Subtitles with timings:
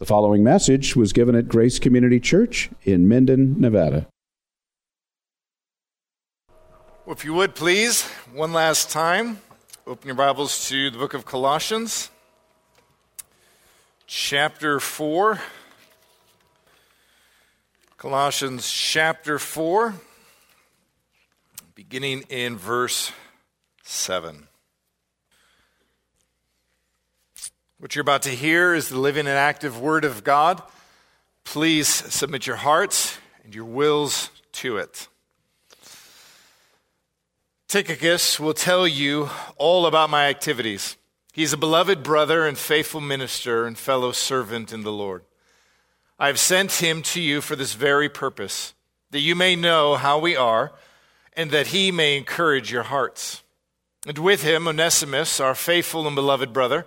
[0.00, 4.06] The following message was given at Grace Community Church in Minden, Nevada.
[7.04, 9.42] Well, if you would please, one last time,
[9.86, 12.08] open your Bibles to the book of Colossians,
[14.06, 15.38] chapter 4.
[17.98, 19.96] Colossians chapter 4,
[21.74, 23.12] beginning in verse
[23.82, 24.48] 7.
[27.80, 30.62] What you're about to hear is the living and active Word of God.
[31.44, 35.08] Please submit your hearts and your wills to it.
[37.68, 40.98] Tychicus will tell you all about my activities.
[41.32, 45.24] He's a beloved brother and faithful minister and fellow servant in the Lord.
[46.18, 48.74] I have sent him to you for this very purpose,
[49.10, 50.72] that you may know how we are,
[51.32, 53.42] and that he may encourage your hearts.
[54.06, 56.86] And with him, Onesimus, our faithful and beloved brother,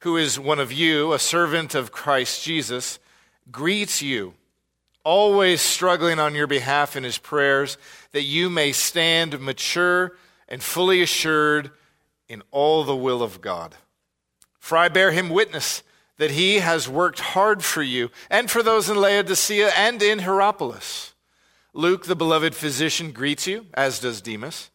[0.00, 2.98] who is one of you, a servant of Christ Jesus,
[3.50, 4.34] greets you,
[5.04, 7.78] always struggling on your behalf in his prayers,
[8.12, 10.16] that you may stand mature
[10.48, 11.70] and fully assured
[12.28, 13.74] in all the will of God.
[14.58, 15.82] For I bear him witness
[16.18, 21.14] that he has worked hard for you and for those in Laodicea and in Hierapolis.
[21.72, 24.70] Luke, the beloved physician, greets you, as does Demas.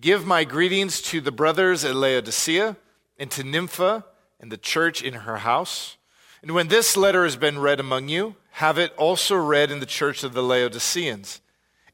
[0.00, 2.76] Give my greetings to the brothers at Laodicea
[3.18, 4.04] and to Nympha
[4.42, 5.96] and the church in her house.
[6.42, 9.86] And when this letter has been read among you, have it also read in the
[9.86, 11.40] church of the Laodiceans.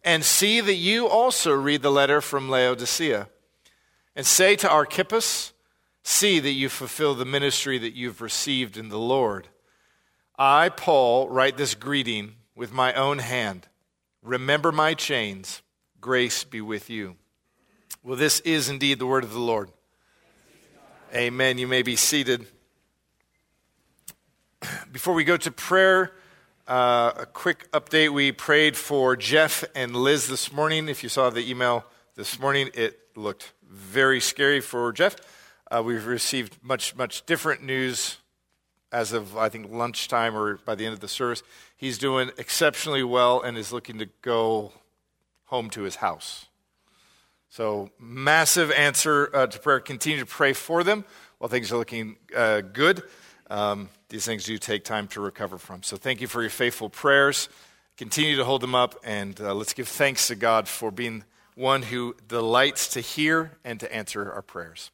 [0.02, 3.28] And see that you also read the letter from Laodicea.
[4.16, 5.52] And say to Archippus,
[6.02, 9.48] See that you fulfill the ministry that you've received in the Lord.
[10.38, 13.68] I, Paul, write this greeting with my own hand.
[14.22, 15.60] Remember my chains.
[16.00, 17.16] Grace be with you.
[18.02, 19.70] Well, this is indeed the word of the Lord.
[21.14, 21.56] Amen.
[21.56, 22.46] You may be seated.
[24.92, 26.12] Before we go to prayer,
[26.66, 28.12] uh, a quick update.
[28.12, 30.86] We prayed for Jeff and Liz this morning.
[30.86, 35.16] If you saw the email this morning, it looked very scary for Jeff.
[35.70, 38.18] Uh, we've received much, much different news
[38.92, 41.42] as of, I think, lunchtime or by the end of the service.
[41.74, 44.72] He's doing exceptionally well and is looking to go
[45.46, 46.47] home to his house.
[47.50, 49.80] So, massive answer uh, to prayer.
[49.80, 51.04] Continue to pray for them
[51.38, 53.02] while things are looking uh, good.
[53.48, 55.82] Um, these things do take time to recover from.
[55.82, 57.48] So, thank you for your faithful prayers.
[57.96, 61.82] Continue to hold them up, and uh, let's give thanks to God for being one
[61.82, 64.90] who delights to hear and to answer our prayers.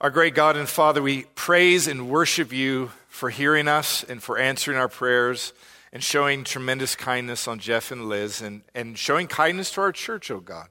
[0.00, 4.38] Our great God and Father, we praise and worship you for hearing us and for
[4.38, 5.52] answering our prayers
[5.92, 10.30] and showing tremendous kindness on Jeff and Liz and, and showing kindness to our church,
[10.30, 10.68] oh God.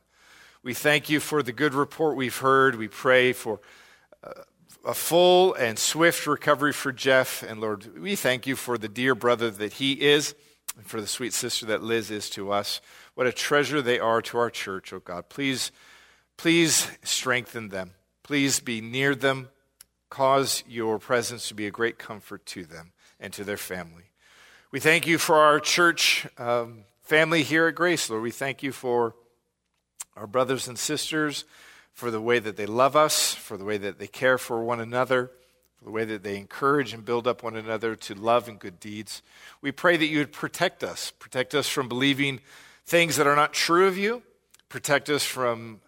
[0.64, 2.76] We thank you for the good report we've heard.
[2.76, 3.60] We pray for
[4.24, 4.44] uh,
[4.86, 7.42] a full and swift recovery for Jeff.
[7.42, 10.36] And Lord, we thank you for the dear brother that he is
[10.78, 12.80] and for the sweet sister that Liz is to us.
[13.16, 15.30] What a treasure they are to our church, oh God.
[15.30, 15.72] Please,
[16.38, 17.96] please strengthen them.
[18.22, 19.50] Please be near them.
[20.12, 24.12] Cause your presence to be a great comfort to them and to their family.
[24.70, 28.22] We thank you for our church um, family here at Grace, Lord.
[28.22, 29.16] We thank you for
[30.16, 31.46] our brothers and sisters,
[31.94, 34.80] for the way that they love us, for the way that they care for one
[34.80, 35.32] another,
[35.78, 38.80] for the way that they encourage and build up one another to love and good
[38.80, 39.22] deeds.
[39.62, 42.40] We pray that you would protect us, protect us from believing
[42.86, 44.24] things that are not true of you,
[44.70, 45.82] protect us from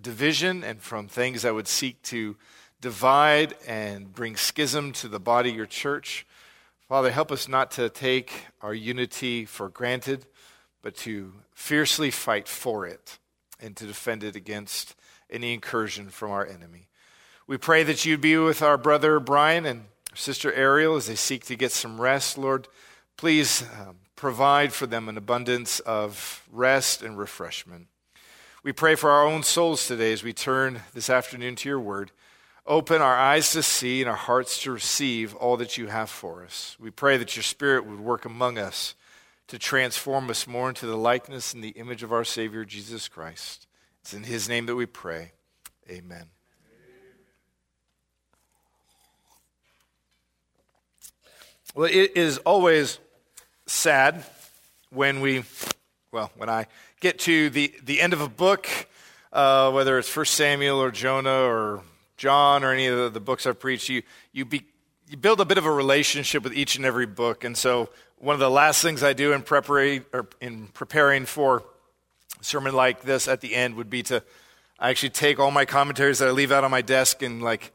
[0.00, 2.36] division and from things that would seek to
[2.80, 6.26] divide and bring schism to the body of your church.
[6.88, 10.26] Father, help us not to take our unity for granted,
[10.82, 13.19] but to fiercely fight for it
[13.60, 14.94] and to defend it against
[15.28, 16.88] any incursion from our enemy.
[17.46, 19.84] We pray that you'd be with our brother Brian and
[20.14, 22.38] sister Ariel as they seek to get some rest.
[22.38, 22.68] Lord,
[23.16, 27.88] please um, provide for them an abundance of rest and refreshment.
[28.62, 32.12] We pray for our own souls today as we turn this afternoon to your word.
[32.66, 36.44] Open our eyes to see and our hearts to receive all that you have for
[36.44, 36.76] us.
[36.78, 38.94] We pray that your spirit would work among us
[39.50, 43.66] to transform us more into the likeness and the image of our Savior, Jesus Christ.
[44.00, 45.32] It's in His name that we pray.
[45.90, 46.26] Amen.
[51.74, 53.00] Well, it is always
[53.66, 54.24] sad
[54.90, 55.42] when we,
[56.12, 56.66] well, when I
[57.00, 58.68] get to the, the end of a book,
[59.32, 61.82] uh, whether it's First Samuel or Jonah or
[62.16, 64.64] John or any of the, the books I've preached, you, you, be,
[65.08, 67.42] you build a bit of a relationship with each and every book.
[67.42, 67.88] And so
[68.20, 69.42] one of the last things I do in,
[70.12, 71.64] or in preparing for
[72.38, 74.22] a sermon like this at the end would be to
[74.78, 77.72] actually take all my commentaries that I leave out on my desk and like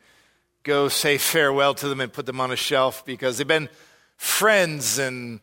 [0.64, 3.70] go say farewell to them and put them on a shelf because they've been
[4.18, 5.40] friends and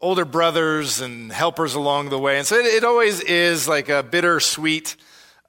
[0.00, 2.36] older brothers and helpers along the way.
[2.36, 4.96] And so it, it always is like a bittersweet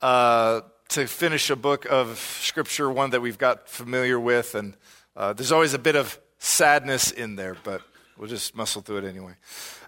[0.01, 4.55] uh, to finish a book of scripture, one that we've got familiar with.
[4.55, 4.75] And
[5.15, 7.81] uh, there's always a bit of sadness in there, but
[8.17, 9.33] we'll just muscle through it anyway.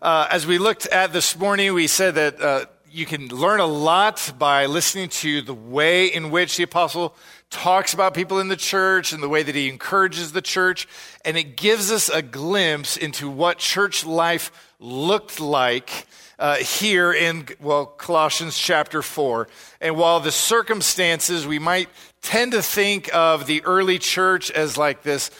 [0.02, 3.66] Uh, as we looked at this morning, we said that uh, you can learn a
[3.66, 7.16] lot by listening to the way in which the apostle
[7.50, 10.88] talks about people in the church and the way that he encourages the church.
[11.24, 16.08] And it gives us a glimpse into what church life looked like
[16.38, 19.48] uh, here in, well, Colossians chapter 4.
[19.82, 21.90] And while the circumstances, we might
[22.22, 25.32] tend to think of the early church as like this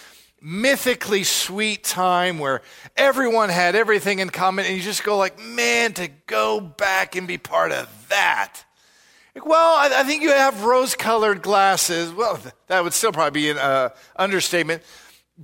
[0.46, 2.62] mythically sweet time where
[2.96, 7.28] everyone had everything in common and you just go like man to go back and
[7.28, 8.64] be part of that.
[9.34, 12.14] Like, well I, think you have rose colored glasses.
[12.14, 14.84] Well that would still probably be an uh, understatement.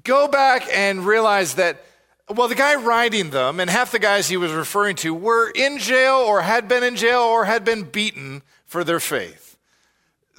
[0.03, 1.83] Go back and realize that
[2.29, 5.79] well the guy writing them and half the guys he was referring to were in
[5.79, 9.50] jail or had been in jail or had been beaten for their faith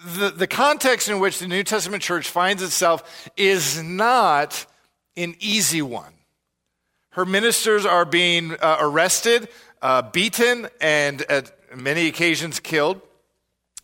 [0.04, 4.66] the, the context in which the New Testament church finds itself is not
[5.16, 6.12] an easy one.
[7.10, 9.48] Her ministers are being uh, arrested,
[9.82, 13.00] uh, beaten, and at many occasions killed.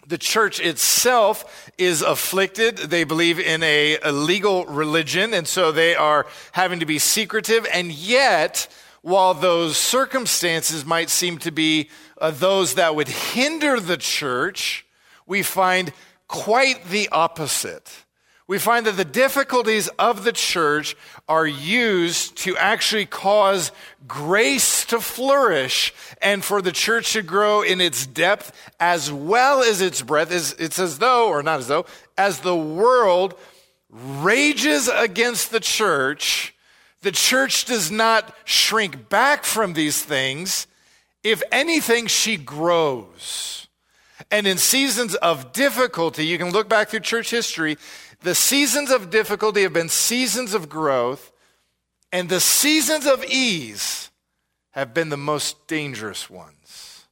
[0.06, 2.78] The church itself is afflicted.
[2.78, 7.66] They believe in a, a legal religion, and so they are having to be secretive.
[7.72, 8.68] And yet,
[9.02, 14.86] while those circumstances might seem to be uh, those that would hinder the church,
[15.26, 15.92] we find
[16.28, 18.04] quite the opposite.
[18.46, 20.96] We find that the difficulties of the church
[21.28, 23.72] are used to actually cause
[24.06, 25.92] grace to flourish
[26.22, 30.32] and for the church to grow in its depth as well as its breadth.
[30.58, 31.84] It's as though, or not as though,
[32.16, 33.34] as the world
[33.90, 36.54] rages against the church,
[37.02, 40.66] the church does not shrink back from these things.
[41.22, 43.57] If anything, she grows.
[44.30, 47.78] And in seasons of difficulty, you can look back through church history,
[48.20, 51.32] the seasons of difficulty have been seasons of growth,
[52.12, 54.10] and the seasons of ease
[54.72, 57.06] have been the most dangerous ones.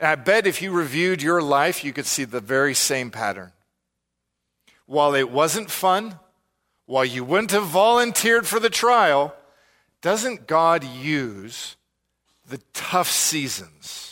[0.00, 3.52] And I bet if you reviewed your life, you could see the very same pattern.
[4.86, 6.18] While it wasn't fun,
[6.86, 9.34] while you wouldn't have volunteered for the trial,
[10.02, 11.76] doesn't God use
[12.46, 14.03] the tough seasons?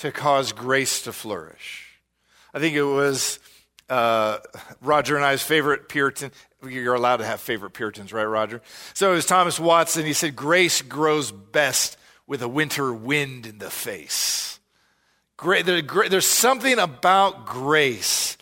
[0.00, 1.86] To cause grace to flourish.
[2.54, 3.38] I think it was
[3.88, 4.38] uh,
[4.80, 6.32] Roger and I's favorite Puritan.
[6.66, 8.62] You're allowed to have favorite Puritans, right, Roger?
[8.94, 10.06] So it was Thomas Watson.
[10.06, 14.58] He said, Grace grows best with a winter wind in the face.
[15.42, 18.36] There's something about grace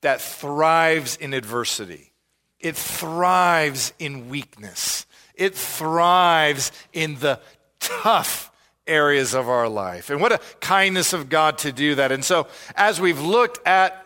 [0.00, 2.12] that thrives in adversity,
[2.60, 7.40] it thrives in weakness, it thrives in the
[7.80, 8.47] tough
[8.88, 10.10] areas of our life.
[10.10, 12.10] And what a kindness of God to do that.
[12.10, 14.04] And so, as we've looked at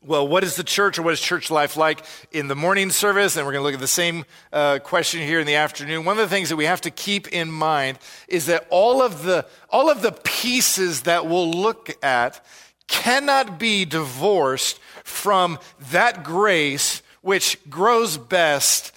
[0.00, 3.36] well, what is the church or what is church life like in the morning service?
[3.36, 6.04] And we're going to look at the same uh, question here in the afternoon.
[6.04, 7.98] One of the things that we have to keep in mind
[8.28, 12.44] is that all of the, all of the pieces that we'll look at
[12.86, 15.58] cannot be divorced from
[15.90, 18.92] that grace which grows best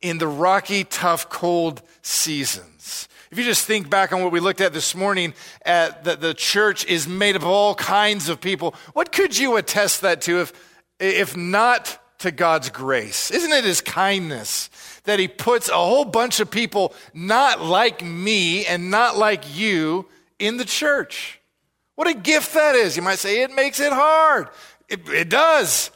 [0.00, 2.64] in the rocky, tough, cold season.
[3.30, 6.34] If you just think back on what we looked at this morning, at that the
[6.34, 10.40] church is made up of all kinds of people, what could you attest that to
[10.40, 10.52] if,
[11.00, 13.30] if not to God's grace?
[13.30, 14.70] Isn't it His kindness
[15.04, 20.06] that He puts a whole bunch of people not like me and not like you
[20.38, 21.40] in the church?
[21.96, 22.96] What a gift that is.
[22.96, 24.48] You might say it makes it hard.
[24.88, 25.90] It, it does.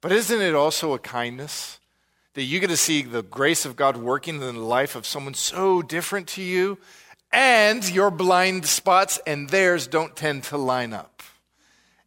[0.00, 1.78] But isn't it also a kindness?
[2.38, 5.34] That you get to see the grace of God working in the life of someone
[5.34, 6.78] so different to you,
[7.32, 11.24] and your blind spots and theirs don't tend to line up.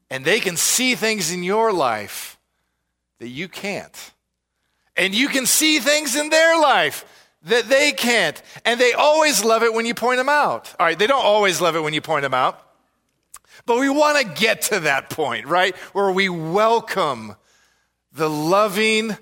[0.09, 2.39] And they can see things in your life
[3.19, 4.13] that you can't.
[4.95, 7.03] And you can see things in their life
[7.43, 8.41] that they can't.
[8.63, 10.73] And they always love it when you point them out.
[10.79, 12.57] All right, they don't always love it when you point them out.
[13.65, 15.75] But we want to get to that point, right?
[15.91, 17.35] Where we welcome
[18.13, 19.17] the loving,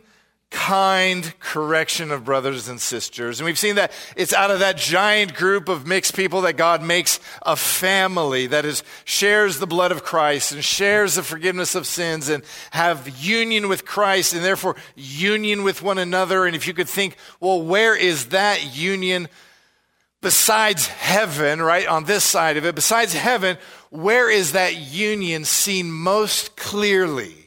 [0.52, 3.40] kind correction of brothers and sisters.
[3.40, 6.82] And we've seen that it's out of that giant group of mixed people that God
[6.82, 11.86] makes a family that is, shares the blood of Christ and shares the forgiveness of
[11.86, 16.46] sins and have union with Christ and therefore union with one another.
[16.46, 19.28] And if you could think, well, where is that union
[20.22, 21.88] besides heaven, right?
[21.88, 23.58] On this side of it, besides heaven,
[23.92, 27.39] where is that union seen most clearly?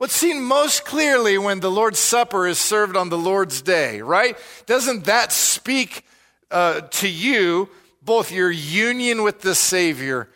[0.00, 4.34] What's seen most clearly when the Lord's Supper is served on the Lord's day, right?
[4.64, 6.06] Doesn't that speak
[6.50, 7.68] uh, to you
[8.00, 10.30] both your union with the Savior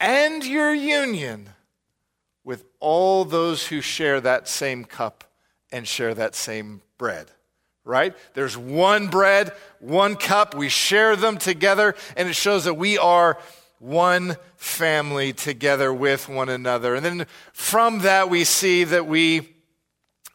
[0.00, 1.50] and your union
[2.42, 5.24] with all those who share that same cup
[5.70, 7.30] and share that same bread?
[7.84, 8.16] Right?
[8.32, 10.54] There's one bread, one cup.
[10.54, 13.38] We share them together, and it shows that we are
[13.78, 16.94] one family together with one another.
[16.94, 19.56] And then from that, we see that we,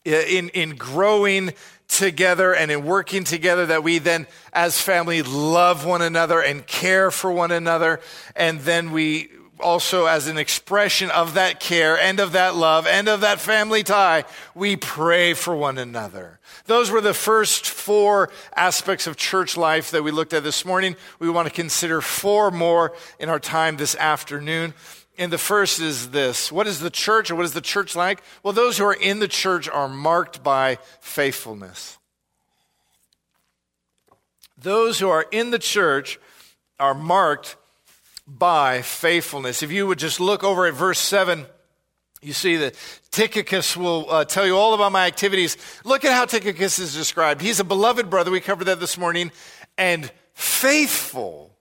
[0.03, 1.53] in, in growing
[1.87, 7.09] together and in working together, that we then, as family, love one another and care
[7.09, 8.01] for one another.
[8.35, 9.29] And then we
[9.61, 13.83] also, as an expression of that care and of that love and of that family
[13.83, 16.36] tie, we pray for one another.
[16.67, 20.97] Those were the first four aspects of church life that we looked at this morning.
[21.17, 24.73] We want to consider four more in our time this afternoon.
[25.17, 28.21] And the first is this What is the church or what is the church like?
[28.43, 31.97] Well, those who are in the church are marked by faithfulness.
[34.57, 36.19] Those who are in the church
[36.79, 37.55] are marked
[38.27, 39.63] by faithfulness.
[39.63, 41.45] If you would just look over at verse 7,
[42.27, 42.75] you see that
[43.11, 45.57] Tychicus will uh, tell you all about my activities.
[45.85, 47.41] Look at how Tychicus is described.
[47.41, 48.29] He's a beloved brother.
[48.29, 49.31] We covered that this morning.
[49.77, 51.57] And faithful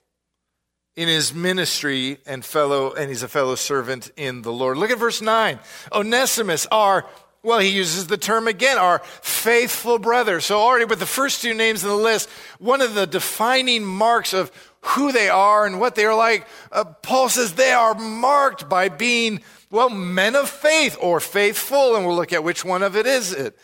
[0.95, 4.77] in his ministry and fellow, and he's a fellow servant in the Lord.
[4.77, 5.59] Look at verse 9.
[5.93, 7.05] Onesimus, our
[7.43, 10.41] well, he uses the term again, our faithful brother.
[10.41, 12.27] So, already with the first two names in the list,
[12.59, 16.47] one of the defining marks of who they are and what they are like.
[16.71, 22.05] Uh, Paul says they are marked by being, well, men of faith or faithful, and
[22.05, 23.57] we'll look at which one of it is it.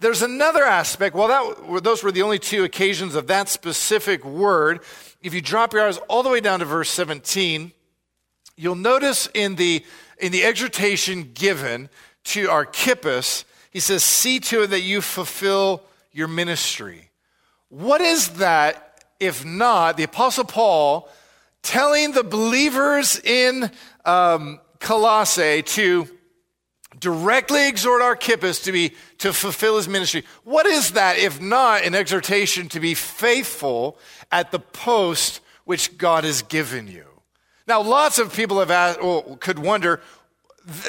[0.00, 1.16] There's another aspect.
[1.16, 4.80] Well, that, those were the only two occasions of that specific word.
[5.22, 7.72] If you drop your eyes all the way down to verse 17,
[8.56, 9.84] you'll notice in the,
[10.18, 11.88] in the exhortation given
[12.24, 17.10] to Archippus, he says, See to it that you fulfill your ministry.
[17.68, 21.08] What is that if not the Apostle Paul
[21.62, 23.70] telling the believers in
[24.04, 26.08] um, Colossae to
[26.98, 30.24] directly exhort Archippus to be to fulfill his ministry.
[30.44, 33.98] What is that if not an exhortation to be faithful
[34.32, 37.04] at the post which God has given you?
[37.66, 40.00] Now, lots of people have asked, well, could wonder.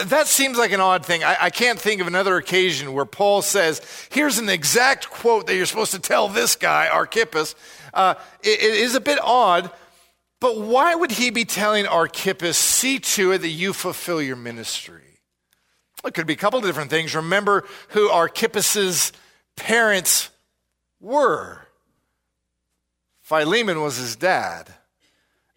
[0.06, 1.24] That seems like an odd thing.
[1.24, 5.56] I, I can't think of another occasion where Paul says, "Here's an exact quote that
[5.56, 7.56] you're supposed to tell this guy, Archippus."
[7.94, 9.72] Uh, it, it is a bit odd,
[10.40, 15.04] but why would he be telling Archippus, see to it that you fulfill your ministry?
[16.06, 17.14] It could be a couple of different things.
[17.14, 19.12] Remember who Archippus's
[19.56, 20.30] parents
[21.02, 21.62] were.
[23.22, 24.74] Philemon was his dad,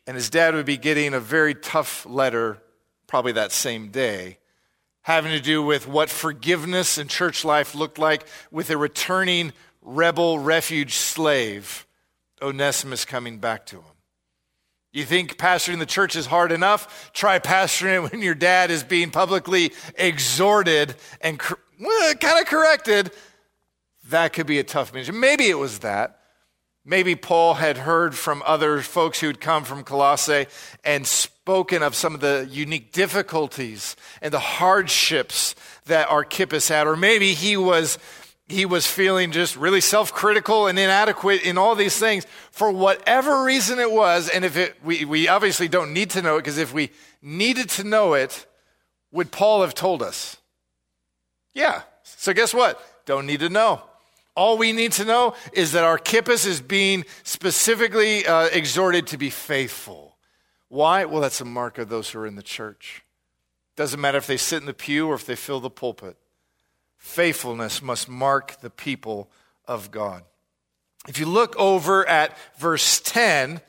[0.06, 2.60] and his dad would be getting a very tough letter
[3.06, 4.38] probably that same day
[5.02, 10.38] having to do with what forgiveness and church life looked like with a returning rebel
[10.38, 11.86] refuge slave
[12.40, 13.91] Onesimus coming back to him.
[14.92, 17.11] You think pastoring the church is hard enough?
[17.14, 21.56] Try pastoring it when your dad is being publicly exhorted and kind
[22.40, 23.11] of corrected.
[24.11, 25.16] That could be a tough ministry.
[25.16, 26.18] Maybe it was that.
[26.84, 30.46] Maybe Paul had heard from other folks who had come from Colossae
[30.84, 35.54] and spoken of some of the unique difficulties and the hardships
[35.87, 36.87] that Archippus had.
[36.87, 37.99] Or maybe he was
[38.52, 43.42] he was feeling just really self critical and inadequate in all these things for whatever
[43.44, 44.28] reason it was.
[44.28, 46.90] And if it, we, we obviously don't need to know it because if we
[47.21, 48.47] needed to know it,
[49.11, 50.37] would Paul have told us?
[51.52, 51.82] Yeah.
[52.04, 52.80] So guess what?
[53.04, 53.82] Don't need to know.
[54.35, 59.28] All we need to know is that Archippus is being specifically uh, exhorted to be
[59.28, 60.16] faithful.
[60.68, 61.04] Why?
[61.04, 63.02] Well, that's a mark of those who are in the church.
[63.76, 66.16] Doesn't matter if they sit in the pew or if they fill the pulpit
[67.02, 69.28] faithfulness must mark the people
[69.66, 70.23] of God.
[71.09, 73.61] If you look over at verse 10,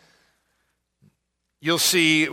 [1.60, 2.30] you'll see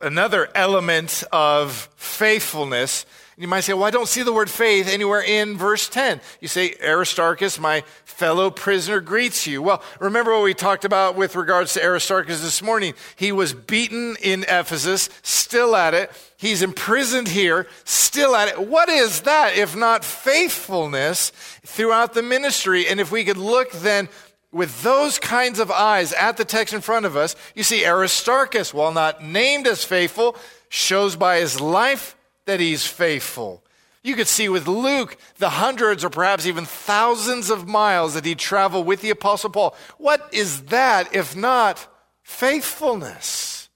[0.00, 3.06] another element of faithfulness
[3.38, 6.20] You might say, well, I don't see the word faith anywhere in verse 10.
[6.40, 9.62] You say, Aristarchus, my fellow prisoner, greets you.
[9.62, 12.92] Well, remember what we talked about with regards to Aristarchus this morning.
[13.16, 16.10] He was beaten in Ephesus, still at it.
[16.36, 18.68] He's imprisoned here, still at it.
[18.68, 21.30] What is that if not faithfulness
[21.64, 22.86] throughout the ministry?
[22.86, 24.10] And if we could look then
[24.52, 28.74] with those kinds of eyes at the text in front of us, you see Aristarchus,
[28.74, 30.36] while not named as faithful,
[30.68, 32.14] shows by his life
[32.46, 33.62] that he's faithful.
[34.02, 38.34] You could see with Luke the hundreds or perhaps even thousands of miles that he
[38.34, 39.76] traveled with the Apostle Paul.
[39.98, 41.86] What is that if not
[42.22, 43.68] faithfulness?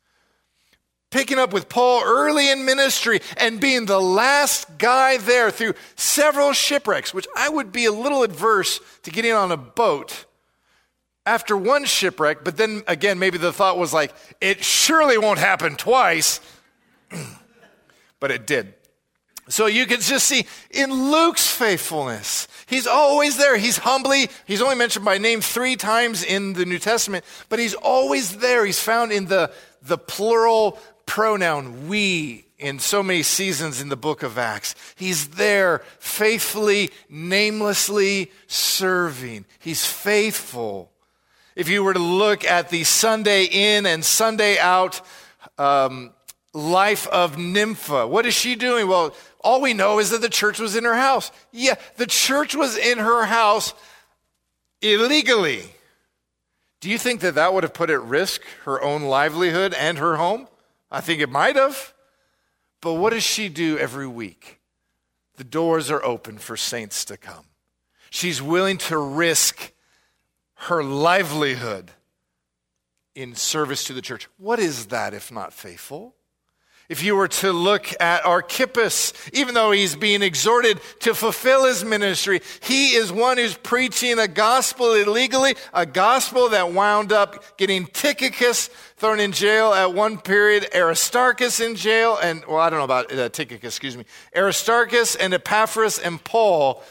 [1.12, 6.52] Picking up with Paul early in ministry and being the last guy there through several
[6.52, 10.24] shipwrecks, which I would be a little adverse to getting on a boat
[11.24, 15.74] after one shipwreck, but then again, maybe the thought was like, it surely won't happen
[15.76, 16.40] twice.
[18.20, 18.74] but it did.
[19.48, 23.56] So you can just see in Luke's faithfulness, he's always there.
[23.56, 27.74] He's humbly, he's only mentioned by name three times in the New Testament, but he's
[27.74, 28.66] always there.
[28.66, 34.22] He's found in the, the plural pronoun we in so many seasons in the book
[34.22, 34.74] of Acts.
[34.96, 39.44] He's there faithfully, namelessly serving.
[39.58, 40.90] He's faithful.
[41.54, 45.00] If you were to look at the Sunday in and Sunday out
[45.58, 46.12] um,
[46.56, 48.06] life of Nympha.
[48.06, 48.88] What is she doing?
[48.88, 51.30] Well, all we know is that the church was in her house.
[51.52, 53.74] Yeah, the church was in her house
[54.80, 55.62] illegally.
[56.80, 60.16] Do you think that that would have put at risk her own livelihood and her
[60.16, 60.48] home?
[60.90, 61.92] I think it might have.
[62.80, 64.60] But what does she do every week?
[65.36, 67.44] The doors are open for saints to come.
[68.08, 69.72] She's willing to risk
[70.54, 71.90] her livelihood
[73.14, 74.28] in service to the church.
[74.38, 76.14] What is that if not faithful?
[76.88, 81.84] If you were to look at Archippus, even though he's being exhorted to fulfill his
[81.84, 87.86] ministry, he is one who's preaching a gospel illegally, a gospel that wound up getting
[87.86, 92.84] Tychicus thrown in jail at one period, Aristarchus in jail, and, well, I don't know
[92.84, 94.04] about uh, Tychicus, excuse me,
[94.36, 96.84] Aristarchus and Epaphras and Paul,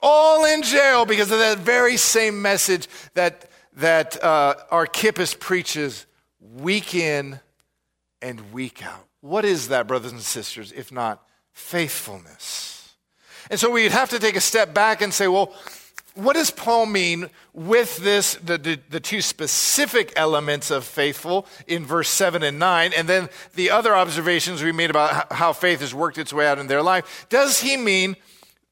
[0.00, 6.06] all in jail because of that very same message that, that uh, Archippus preaches
[6.38, 7.40] week in
[8.20, 9.07] and week out.
[9.28, 12.94] What is that, brothers and sisters, if not faithfulness?
[13.50, 15.54] And so we'd have to take a step back and say, well,
[16.14, 21.84] what does Paul mean with this, the, the, the, two specific elements of faithful in
[21.84, 25.94] verse 7 and 9, and then the other observations we made about how faith has
[25.94, 27.26] worked its way out in their life?
[27.28, 28.16] Does he mean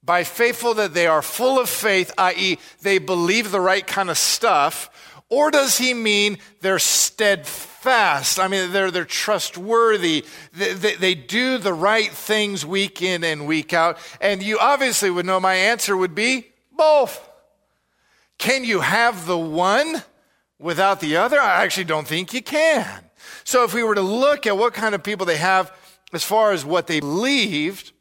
[0.03, 4.17] by faithful that they are full of faith, i.e., they believe the right kind of
[4.17, 8.39] stuff, or does he mean they're steadfast?
[8.39, 10.25] I mean, they're, they're trustworthy.
[10.53, 13.99] They, they, they, do the right things week in and week out.
[14.21, 17.29] And you obviously would know my answer would be both.
[18.39, 20.03] Can you have the one
[20.59, 21.41] without the other?
[21.41, 23.05] I actually don't think you can.
[23.43, 25.73] So if we were to look at what kind of people they have
[26.13, 27.93] as far as what they believed,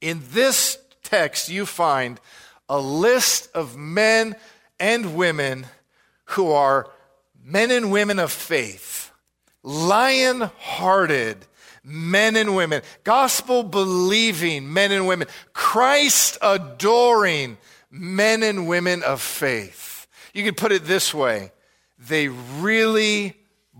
[0.00, 2.20] in this text you find
[2.68, 4.34] a list of men
[4.80, 5.66] and women
[6.24, 6.88] who are
[7.42, 9.10] men and women of faith,
[9.62, 11.38] lion hearted
[11.84, 17.58] men and women, gospel believing men and women, Christ adoring
[17.90, 20.06] men and women of faith.
[20.32, 21.52] You could put it this way
[21.98, 23.34] they really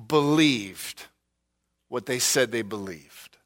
[0.08, 1.06] believed
[1.88, 3.36] what they said they believed.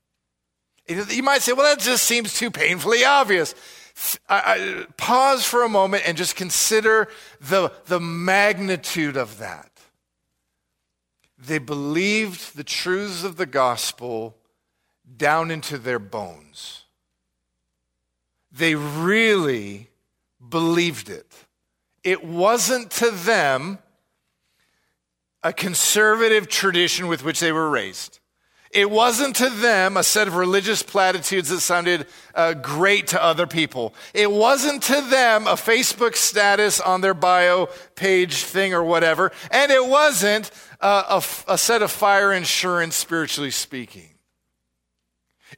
[0.88, 3.54] You might say, well, that just seems too painfully obvious.
[4.28, 7.08] I, I, pause for a moment and just consider
[7.40, 9.70] the, the magnitude of that.
[11.38, 14.36] They believed the truths of the gospel
[15.16, 16.84] down into their bones.
[18.50, 19.88] They really
[20.46, 21.30] believed it.
[22.02, 23.78] It wasn't to them
[25.42, 28.20] a conservative tradition with which they were raised.
[28.70, 33.46] It wasn't to them a set of religious platitudes that sounded uh, great to other
[33.46, 33.94] people.
[34.12, 39.32] It wasn't to them a Facebook status on their bio page thing or whatever.
[39.50, 40.50] And it wasn't
[40.80, 44.10] uh, a, a set of fire insurance, spiritually speaking.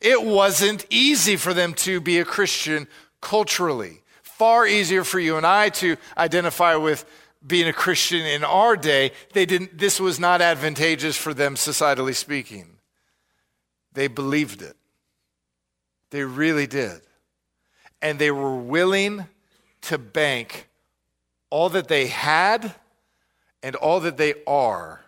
[0.01, 2.87] It wasn't easy for them to be a Christian
[3.21, 4.03] culturally.
[4.23, 7.05] Far easier for you and I to identify with
[7.45, 9.13] being a Christian in our day.
[9.33, 12.78] They didn't, this was not advantageous for them, societally speaking.
[13.99, 14.77] They believed it.
[16.11, 17.01] They really did.
[18.01, 19.27] And they were willing
[19.81, 20.69] to bank
[21.51, 22.77] all that they had
[23.61, 25.01] and all that they are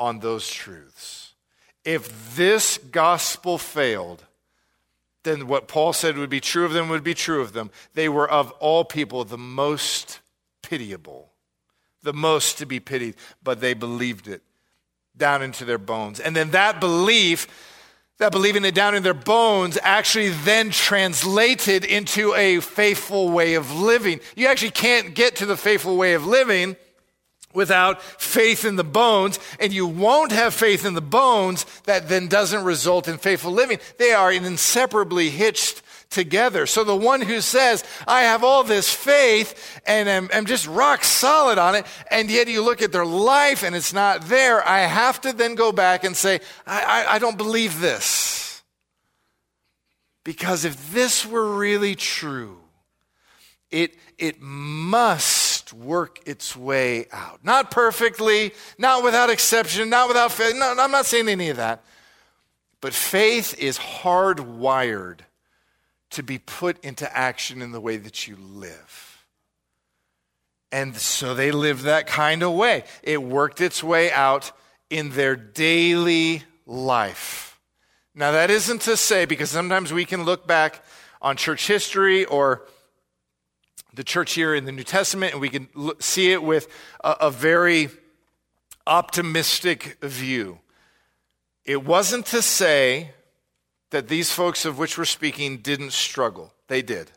[0.00, 1.34] on those truths.
[1.84, 4.24] If this gospel failed,
[5.22, 7.70] then what Paul said would be true of them would be true of them.
[7.94, 10.18] They were of all people the most
[10.60, 11.30] pitiable,
[12.02, 14.42] the most to be pitied, but they believed it
[15.16, 16.18] down into their bones.
[16.18, 17.46] And then that belief,
[18.22, 23.74] that believing it down in their bones, actually then translated into a faithful way of
[23.74, 24.20] living.
[24.36, 26.76] You actually can't get to the faithful way of living
[27.52, 32.28] without faith in the bones, and you won't have faith in the bones that then
[32.28, 33.80] doesn't result in faithful living.
[33.98, 36.66] They are inseparably hitched together.
[36.66, 41.02] So the one who says, I have all this faith and I'm, I'm, just rock
[41.04, 44.80] solid on it, and yet you look at their life and it's not there, I
[44.80, 48.62] have to then go back and say, I, I, I don't believe this.
[50.24, 52.58] Because if this were really true,
[53.70, 57.44] it, it must work its way out.
[57.44, 60.54] Not perfectly, not without exception, not without faith.
[60.56, 61.82] No, I'm not saying any of that.
[62.80, 65.20] But faith is hardwired
[66.12, 69.24] to be put into action in the way that you live.
[70.70, 72.84] And so they lived that kind of way.
[73.02, 74.52] It worked its way out
[74.88, 77.60] in their daily life.
[78.14, 80.82] Now, that isn't to say, because sometimes we can look back
[81.20, 82.66] on church history or
[83.94, 85.68] the church here in the New Testament and we can
[86.00, 86.68] see it with
[87.04, 87.90] a, a very
[88.86, 90.58] optimistic view.
[91.64, 93.10] It wasn't to say
[93.92, 96.52] that these folks of which we're speaking didn't struggle.
[96.68, 97.10] They did.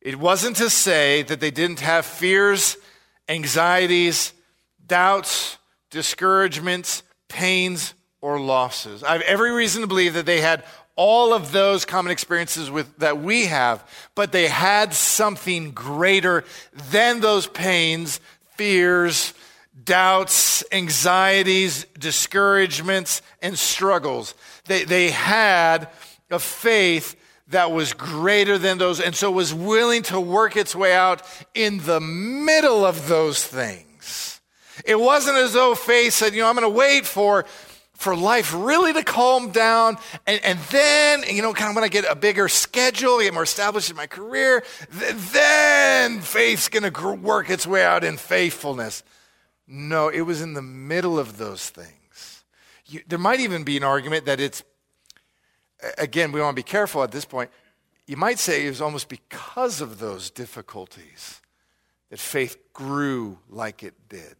[0.00, 2.76] It wasn't to say that they didn't have fears,
[3.28, 4.32] anxieties,
[4.86, 5.58] doubts,
[5.90, 9.02] discouragements, pains, or losses.
[9.02, 12.98] I have every reason to believe that they had all of those common experiences with,
[12.98, 13.82] that we have,
[14.14, 16.44] but they had something greater
[16.90, 18.20] than those pains,
[18.56, 19.32] fears,
[19.84, 24.34] doubts, anxieties, discouragements, and struggles.
[24.70, 25.88] They, they had
[26.30, 27.16] a faith
[27.48, 31.22] that was greater than those, and so was willing to work its way out
[31.54, 34.40] in the middle of those things.
[34.84, 37.46] It wasn't as though faith said, you know, I'm going to wait for
[37.94, 39.98] for life really to calm down.
[40.24, 43.42] And, and then, you know, kind of when I get a bigger schedule, get more
[43.42, 44.62] established in my career,
[45.00, 49.02] th- then faith's going to work its way out in faithfulness.
[49.66, 51.99] No, it was in the middle of those things.
[52.90, 54.64] You, there might even be an argument that it's,
[55.96, 57.50] again, we want to be careful at this point.
[58.06, 61.40] You might say it was almost because of those difficulties
[62.10, 64.34] that faith grew like it did.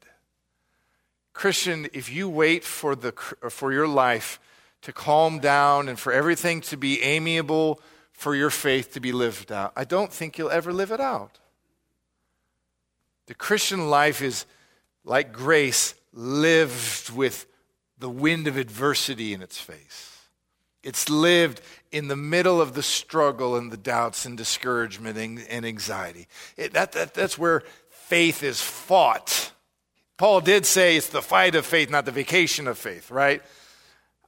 [1.32, 4.40] Christian, if you wait for, the, for your life
[4.82, 9.52] to calm down and for everything to be amiable, for your faith to be lived
[9.52, 11.38] out, I don't think you'll ever live it out.
[13.26, 14.44] The Christian life is
[15.04, 17.46] like grace lived with
[18.00, 20.18] the wind of adversity in its face.
[20.82, 21.60] It's lived
[21.92, 26.26] in the middle of the struggle and the doubts and discouragement and, and anxiety.
[26.56, 29.52] It, that, that, that's where faith is fought.
[30.16, 33.42] Paul did say it's the fight of faith, not the vacation of faith, right?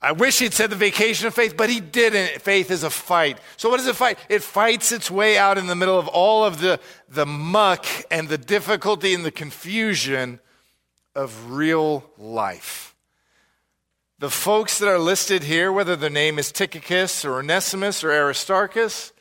[0.02, 2.42] I wish he'd said the vacation of faith, but he didn't.
[2.42, 3.38] Faith is a fight.
[3.56, 4.18] So, what is a fight?
[4.28, 8.28] It fights its way out in the middle of all of the, the muck and
[8.28, 10.40] the difficulty and the confusion
[11.14, 12.91] of real life.
[14.22, 19.12] The folks that are listed here, whether their name is Tychicus or Onesimus or Aristarchus,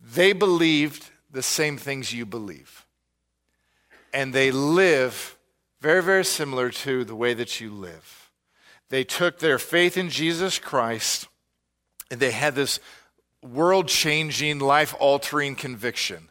[0.00, 2.84] they believed the same things you believe.
[4.12, 5.38] And they live
[5.80, 8.32] very, very similar to the way that you live.
[8.88, 11.28] They took their faith in Jesus Christ
[12.10, 12.80] and they had this
[13.44, 16.30] world changing, life altering conviction.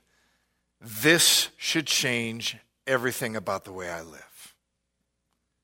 [0.81, 4.30] This should change everything about the way I live.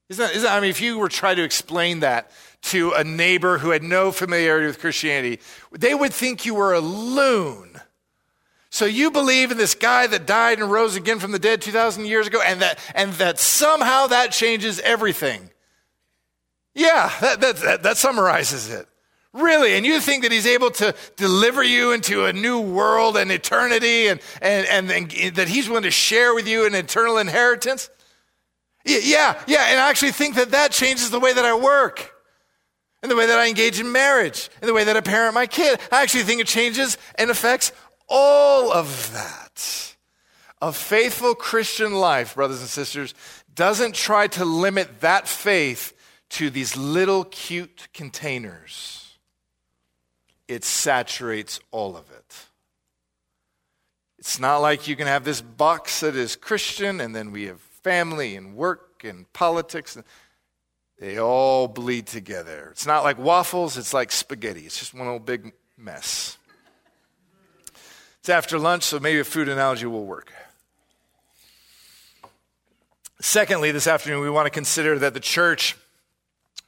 [0.10, 2.32] Isn't that, isn't I mean, if you were trying to explain that
[2.64, 5.40] to a neighbor who had no familiarity with Christianity,
[5.72, 7.80] they would think you were a loon.
[8.70, 12.06] So you believe in this guy that died and rose again from the dead 2,000
[12.06, 15.50] years ago, and that, and that somehow that changes everything.
[16.74, 18.88] Yeah, that, that, that, that summarizes it.
[19.34, 19.76] Really?
[19.76, 24.08] And you think that he's able to deliver you into a new world and eternity
[24.08, 27.90] and, and, and, and that he's willing to share with you an eternal inheritance?
[28.88, 29.68] Yeah, yeah.
[29.70, 32.14] And I actually think that that changes the way that I work
[33.02, 35.46] and the way that I engage in marriage and the way that I parent my
[35.46, 35.80] kid.
[35.92, 37.72] I actually think it changes and affects
[38.08, 39.96] all of that.
[40.62, 43.14] A faithful Christian life, brothers and sisters,
[43.54, 45.94] doesn't try to limit that faith
[46.30, 49.08] to these little cute containers
[50.48, 52.36] it saturates all of it.
[54.18, 57.62] It's not like you can have this box that is Christian and then we have
[57.88, 59.98] family and work and politics.
[61.00, 62.68] They all bleed together.
[62.72, 64.66] It's not like waffles, it's like spaghetti.
[64.66, 66.38] It's just one old big mess.
[68.20, 70.34] It's after lunch, so maybe a food analogy will work.
[73.22, 75.78] Secondly, this afternoon, we want to consider that the church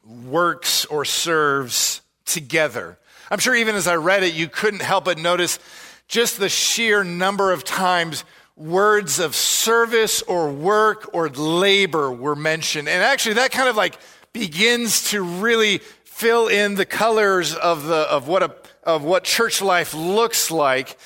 [0.05, 2.97] works or serves together.
[3.29, 5.59] I'm sure even as I read it, you couldn't help but notice
[6.07, 8.23] just the sheer number of times
[8.59, 12.89] words of service or work or labor were mentioned.
[12.89, 13.97] And actually, that kind of like
[14.33, 19.61] begins to really fill in the colors of, the, of, what, a, of what church
[19.61, 20.97] life looks like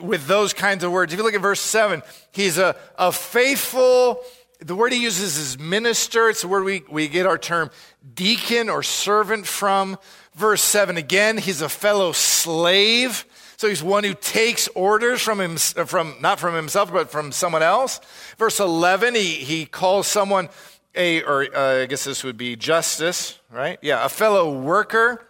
[0.00, 1.12] with those kinds of words.
[1.12, 4.20] If you look at verse 7, he's a, a faithful
[4.60, 6.30] the word he uses is minister.
[6.30, 7.70] It's the word we, we get our term
[8.14, 9.98] deacon or servant from.
[10.34, 13.24] Verse 7 again, he's a fellow slave.
[13.56, 17.62] So he's one who takes orders from him, from, not from himself, but from someone
[17.62, 18.00] else.
[18.36, 20.48] Verse 11, he, he calls someone
[20.94, 23.78] a, or uh, I guess this would be Justus, right?
[23.80, 25.24] Yeah, a fellow worker.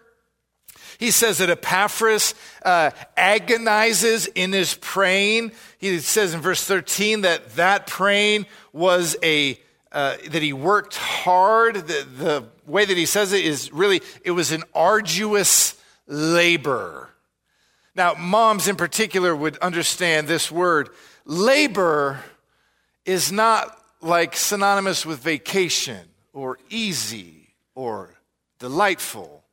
[0.98, 5.52] He says that Epaphras uh, agonizes in his praying.
[5.78, 9.58] He says in verse 13 that that praying was a,
[9.92, 11.74] uh, that he worked hard.
[11.74, 17.11] The, the way that he says it is really, it was an arduous labor.
[17.94, 20.90] Now, moms in particular would understand this word.
[21.24, 22.20] Labor
[23.05, 26.00] is not like synonymous with vacation
[26.33, 28.14] or easy or
[28.59, 29.43] delightful.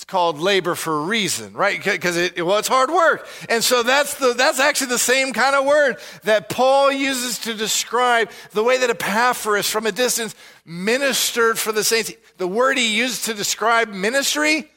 [0.00, 1.78] It's called labor for a reason, right?
[1.84, 3.28] Because it, well, it's hard work.
[3.50, 7.52] And so that's the, that's actually the same kind of word that Paul uses to
[7.52, 10.34] describe the way that Epaphras from a distance
[10.64, 12.14] ministered for the saints.
[12.38, 14.70] The word he used to describe ministry,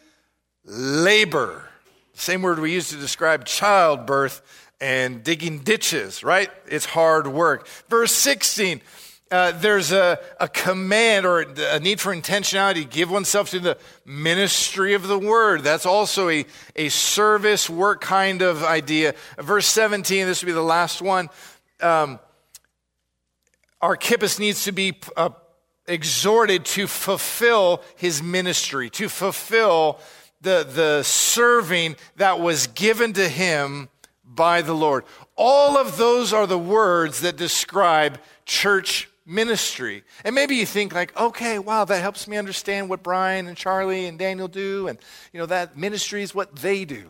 [0.65, 1.69] labor.
[2.15, 4.41] Same word we use to describe childbirth
[4.81, 6.51] and digging ditches, right?
[6.67, 7.65] It's hard work.
[7.88, 8.81] Verse 16,
[9.33, 13.75] uh, there's a, a command or a need for intentionality, to give oneself to the
[14.05, 15.63] ministry of the word.
[15.63, 19.15] That's also a, a service work kind of idea.
[19.39, 21.29] Verse 17, this would be the last one.
[21.81, 22.19] Um,
[23.81, 25.31] Archippus needs to be uh,
[25.87, 29.99] exhorted to fulfill his ministry, to fulfill
[30.41, 33.89] the, the serving that was given to him
[34.23, 35.05] by the Lord.
[35.35, 40.03] All of those are the words that describe church ministry.
[40.23, 44.05] And maybe you think like, okay, wow, that helps me understand what Brian and Charlie
[44.05, 44.97] and Daniel do and
[45.31, 47.09] you know that ministry is what they do.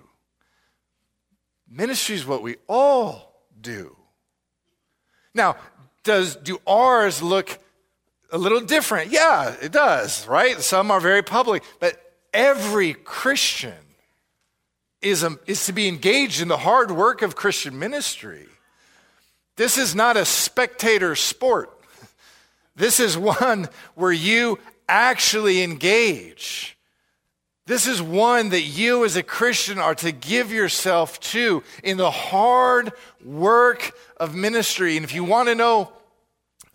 [1.70, 3.96] Ministry is what we all do.
[5.34, 5.56] Now,
[6.04, 7.58] does do ours look
[8.32, 9.12] a little different?
[9.12, 10.60] Yeah, it does, right?
[10.62, 12.00] Some are very public, but
[12.34, 13.74] every Christian
[15.02, 18.46] is, a, is to be engaged in the hard work of Christian ministry.
[19.56, 21.73] This is not a spectator sport.
[22.76, 26.78] This is one where you actually engage.
[27.66, 32.12] This is one that you as a Christian are to give yourself to in the
[32.12, 32.92] hard
[33.24, 34.98] work of ministry.
[34.98, 35.94] And if you want to know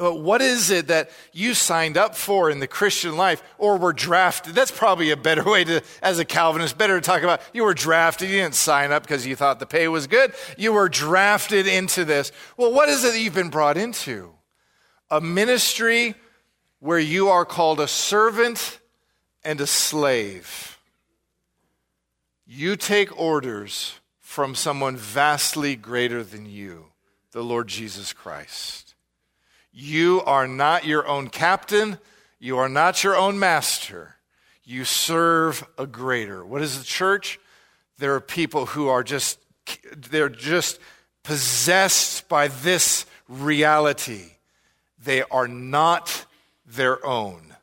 [0.00, 3.92] uh, what is it that you signed up for in the Christian life or were
[3.92, 4.54] drafted?
[4.54, 7.74] That's probably a better way to, as a Calvinist, better to talk about you were
[7.74, 8.30] drafted.
[8.30, 10.32] You didn't sign up because you thought the pay was good.
[10.56, 12.30] You were drafted into this.
[12.56, 14.38] Well, what is it that you've been brought into?
[15.11, 16.14] A ministry
[16.81, 18.79] where you are called a servant
[19.44, 20.79] and a slave.
[22.47, 26.87] You take orders from someone vastly greater than you,
[27.33, 28.94] the Lord Jesus Christ.
[29.73, 31.99] You are not your own captain,
[32.38, 34.16] you are not your own master.
[34.64, 36.44] You serve a greater.
[36.44, 37.40] What is the church?
[37.97, 39.38] There are people who are just
[40.11, 40.79] they're just
[41.23, 44.33] possessed by this reality
[45.02, 46.26] they are not
[46.66, 47.54] their own,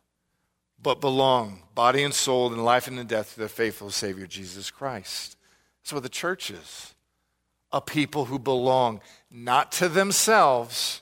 [0.82, 4.72] but belong, body and soul, in life and in death, to the faithful Savior Jesus
[4.72, 5.38] Christ.
[5.82, 6.94] That's what the church is
[7.72, 11.02] a people who belong not to themselves,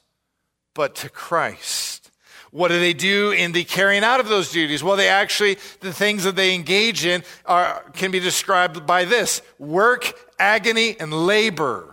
[0.74, 2.10] but to Christ.
[2.50, 4.84] What do they do in the carrying out of those duties?
[4.84, 9.42] Well, they actually, the things that they engage in are, can be described by this
[9.60, 11.93] work, agony, and labor.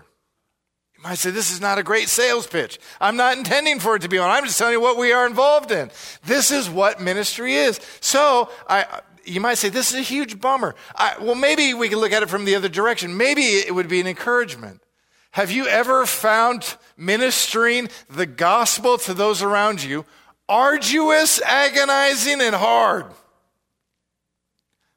[1.01, 2.79] You might say, This is not a great sales pitch.
[3.01, 4.29] I'm not intending for it to be on.
[4.29, 5.91] I'm just telling you what we are involved in.
[6.25, 7.81] This is what ministry is.
[8.01, 10.75] So, I, you might say, This is a huge bummer.
[10.95, 13.17] I, well, maybe we can look at it from the other direction.
[13.17, 14.83] Maybe it would be an encouragement.
[15.31, 20.05] Have you ever found ministering the gospel to those around you
[20.51, 23.07] arduous, agonizing, and hard?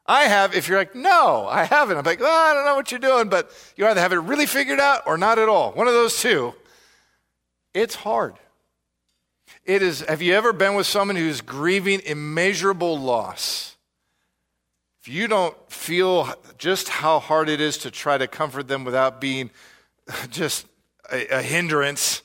[0.05, 1.97] I have, if you're like, no, I haven't.
[1.97, 4.45] I'm like, well, I don't know what you're doing, but you either have it really
[4.45, 5.71] figured out or not at all.
[5.71, 6.53] One of those two.
[7.73, 8.35] It's hard.
[9.65, 13.77] It is, have you ever been with someone who's grieving immeasurable loss?
[15.01, 19.21] If you don't feel just how hard it is to try to comfort them without
[19.21, 19.51] being
[20.29, 20.65] just
[21.11, 22.23] a, a hindrance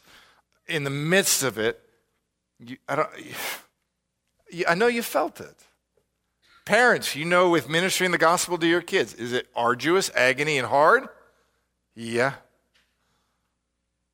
[0.67, 1.81] in the midst of it,
[2.59, 3.11] you, I, don't,
[4.51, 5.57] you, I know you felt it.
[6.69, 10.67] Parents, you know, with ministering the gospel to your kids, is it arduous, agony, and
[10.67, 11.09] hard?
[11.95, 12.35] Yeah.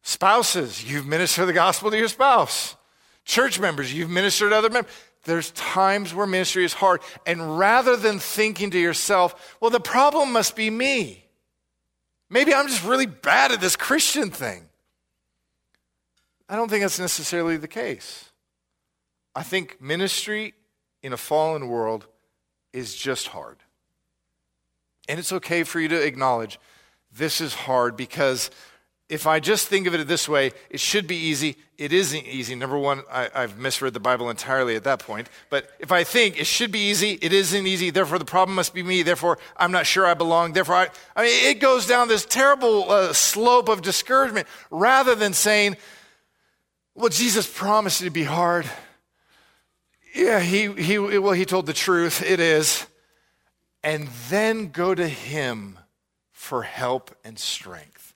[0.03, 2.77] Spouses, you've ministered the gospel to your spouse.
[3.25, 4.93] Church members, you've ministered to other members.
[5.25, 7.01] There's times where ministry is hard.
[7.27, 11.25] And rather than thinking to yourself, well, the problem must be me.
[12.31, 14.69] Maybe I'm just really bad at this Christian thing.
[16.49, 18.31] I don't think that's necessarily the case.
[19.35, 20.55] I think ministry
[21.03, 22.07] in a fallen world
[22.75, 23.57] is just hard.
[25.09, 26.59] And it's okay for you to acknowledge
[27.17, 28.51] this is hard because
[29.09, 31.57] if I just think of it this way, it should be easy.
[31.77, 32.55] It isn't easy.
[32.55, 35.29] Number one, I, have misread the Bible entirely at that point.
[35.51, 37.91] But if I think it should be easy, it isn't easy.
[37.91, 39.03] Therefore, the problem must be me.
[39.03, 40.53] Therefore, I'm not sure I belong.
[40.53, 45.35] Therefore, I, I mean, it goes down this terrible uh, slope of discouragement rather than
[45.35, 45.77] saying,
[46.95, 48.67] well, Jesus promised it to be hard.
[50.15, 52.23] Yeah, he, he, well, he told the truth.
[52.23, 52.87] It is.
[53.83, 55.79] And then go to him
[56.31, 58.15] for help and strength.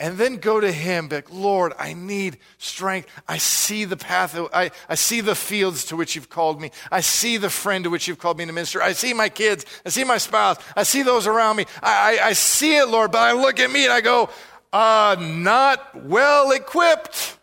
[0.00, 3.08] And then go to him, like, Lord, I need strength.
[3.26, 6.70] I see the path, I, I see the fields to which you've called me.
[6.92, 8.80] I see the friend to which you've called me to minister.
[8.80, 9.66] I see my kids.
[9.84, 10.58] I see my spouse.
[10.76, 11.66] I see those around me.
[11.82, 14.30] I, I, I see it, Lord, but I look at me and I go,
[14.72, 17.36] uh, not well equipped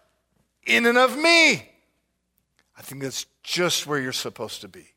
[0.66, 1.70] in and of me.
[2.78, 4.88] I think that's just where you're supposed to be.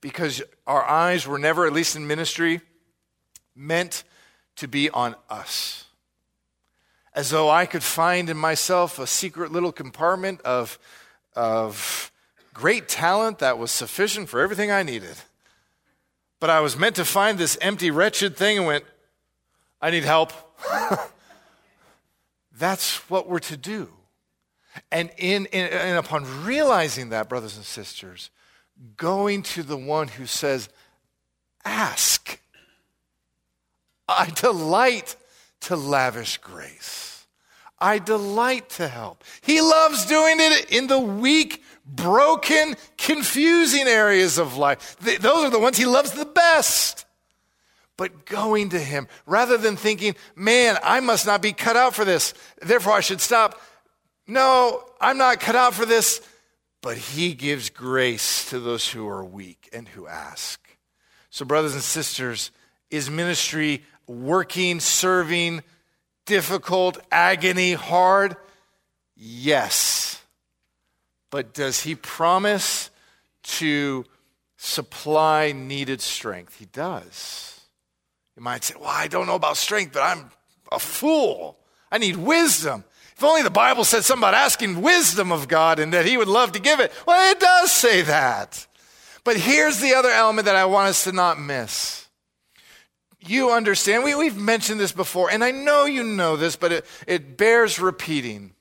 [0.00, 2.60] Because our eyes were never, at least in ministry,
[3.54, 4.02] meant
[4.56, 5.84] to be on us.
[7.14, 10.78] As though I could find in myself a secret little compartment of,
[11.34, 12.10] of
[12.52, 15.16] great talent that was sufficient for everything I needed.
[16.40, 18.84] But I was meant to find this empty, wretched thing and went,
[19.80, 20.32] I need help.
[22.58, 23.88] That's what we're to do.
[24.90, 28.30] And, in, in, and upon realizing that, brothers and sisters,
[28.96, 30.68] going to the one who says,
[31.64, 32.40] Ask.
[34.08, 35.16] I delight
[35.62, 37.26] to lavish grace.
[37.78, 39.22] I delight to help.
[39.42, 44.96] He loves doing it in the weak, broken, confusing areas of life.
[44.98, 47.04] those are the ones he loves the best.
[47.96, 52.04] But going to him rather than thinking, man, I must not be cut out for
[52.04, 53.60] this, therefore I should stop.
[54.28, 56.20] No, I'm not cut out for this.
[56.80, 60.60] But he gives grace to those who are weak and who ask.
[61.30, 62.52] So, brothers and sisters,
[62.90, 65.62] is ministry working, serving,
[66.24, 68.36] difficult, agony, hard?
[69.16, 70.22] Yes.
[71.30, 72.90] But does he promise
[73.42, 74.04] to
[74.56, 76.56] supply needed strength?
[76.56, 77.60] He does.
[78.36, 80.30] You might say, Well, I don't know about strength, but I'm
[80.70, 81.58] a fool.
[81.90, 82.84] I need wisdom.
[83.18, 86.28] If only the Bible said something about asking wisdom of God and that He would
[86.28, 86.92] love to give it.
[87.04, 88.64] Well, it does say that.
[89.24, 92.06] But here's the other element that I want us to not miss.
[93.18, 96.86] You understand, we, we've mentioned this before, and I know you know this, but it,
[97.08, 98.54] it bears repeating.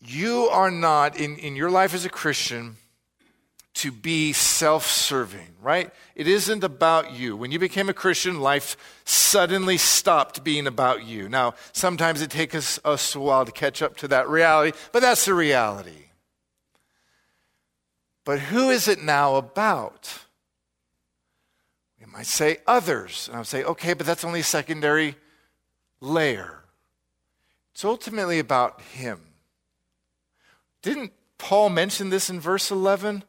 [0.00, 2.76] You are not, in, in your life as a Christian,
[3.74, 5.90] to be self serving, right?
[6.14, 7.36] It isn't about you.
[7.36, 11.28] When you became a Christian, life suddenly stopped being about you.
[11.28, 15.00] Now, sometimes it takes us, us a while to catch up to that reality, but
[15.00, 15.90] that's the reality.
[18.24, 20.20] But who is it now about?
[22.00, 23.26] We might say others.
[23.28, 25.16] And I would say, okay, but that's only a secondary
[26.00, 26.60] layer.
[27.72, 29.20] It's ultimately about Him.
[30.80, 33.24] Didn't Paul mention this in verse 11?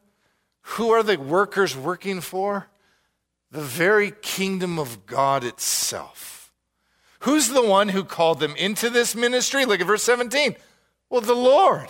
[0.70, 2.66] Who are the workers working for?
[3.52, 6.52] The very kingdom of God itself.
[7.20, 9.64] Who's the one who called them into this ministry?
[9.64, 10.56] Look at verse 17.
[11.08, 11.88] Well, the Lord.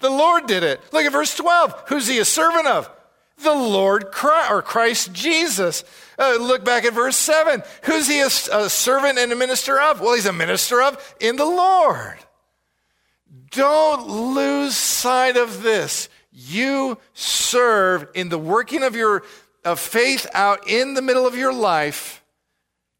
[0.00, 0.80] The Lord did it.
[0.92, 1.84] Look at verse 12.
[1.88, 2.90] Who's he a servant of?
[3.38, 5.82] The Lord Christ, or Christ Jesus.
[6.18, 7.62] Uh, look back at verse 7.
[7.84, 10.00] Who's he a, a servant and a minister of?
[10.00, 12.18] Well, he's a minister of in the Lord.
[13.50, 16.10] Don't lose sight of this.
[16.32, 19.24] You serve in the working of your
[19.64, 22.22] of faith out in the middle of your life.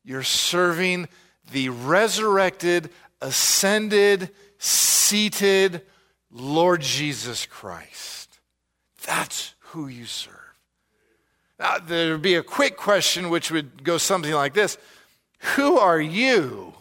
[0.05, 1.09] You're serving
[1.53, 5.83] the resurrected, ascended, seated
[6.31, 8.39] Lord Jesus Christ.
[9.07, 10.35] That's who you serve.
[11.59, 14.79] Now, there would be a quick question which would go something like this
[15.57, 16.75] Who are you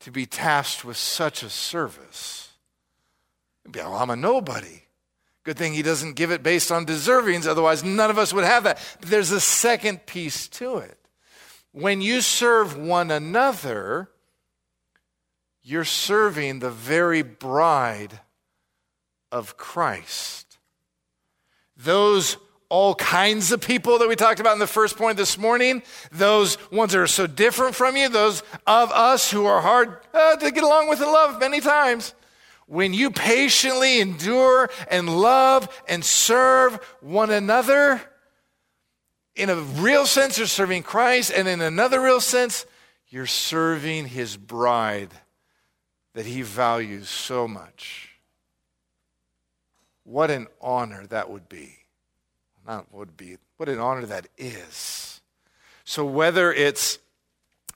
[0.00, 2.52] to be tasked with such a service?
[3.72, 4.82] Well, I'm a nobody.
[5.42, 8.64] Good thing he doesn't give it based on deservings, otherwise, none of us would have
[8.64, 8.78] that.
[9.00, 10.98] But there's a second piece to it.
[11.72, 14.10] When you serve one another,
[15.62, 18.20] you're serving the very bride
[19.32, 20.58] of Christ.
[21.76, 22.36] Those
[22.68, 25.82] all kinds of people that we talked about in the first point this morning,
[26.12, 30.36] those ones that are so different from you, those of us who are hard uh,
[30.36, 32.14] to get along with and love many times.
[32.70, 38.00] When you patiently endure and love and serve one another,
[39.34, 42.64] in a real sense, you're serving Christ, and in another real sense,
[43.08, 45.10] you're serving his bride
[46.14, 48.10] that he values so much.
[50.04, 51.80] What an honor that would be
[52.70, 55.20] not would be, what an honor that is.
[55.84, 56.98] So, whether it's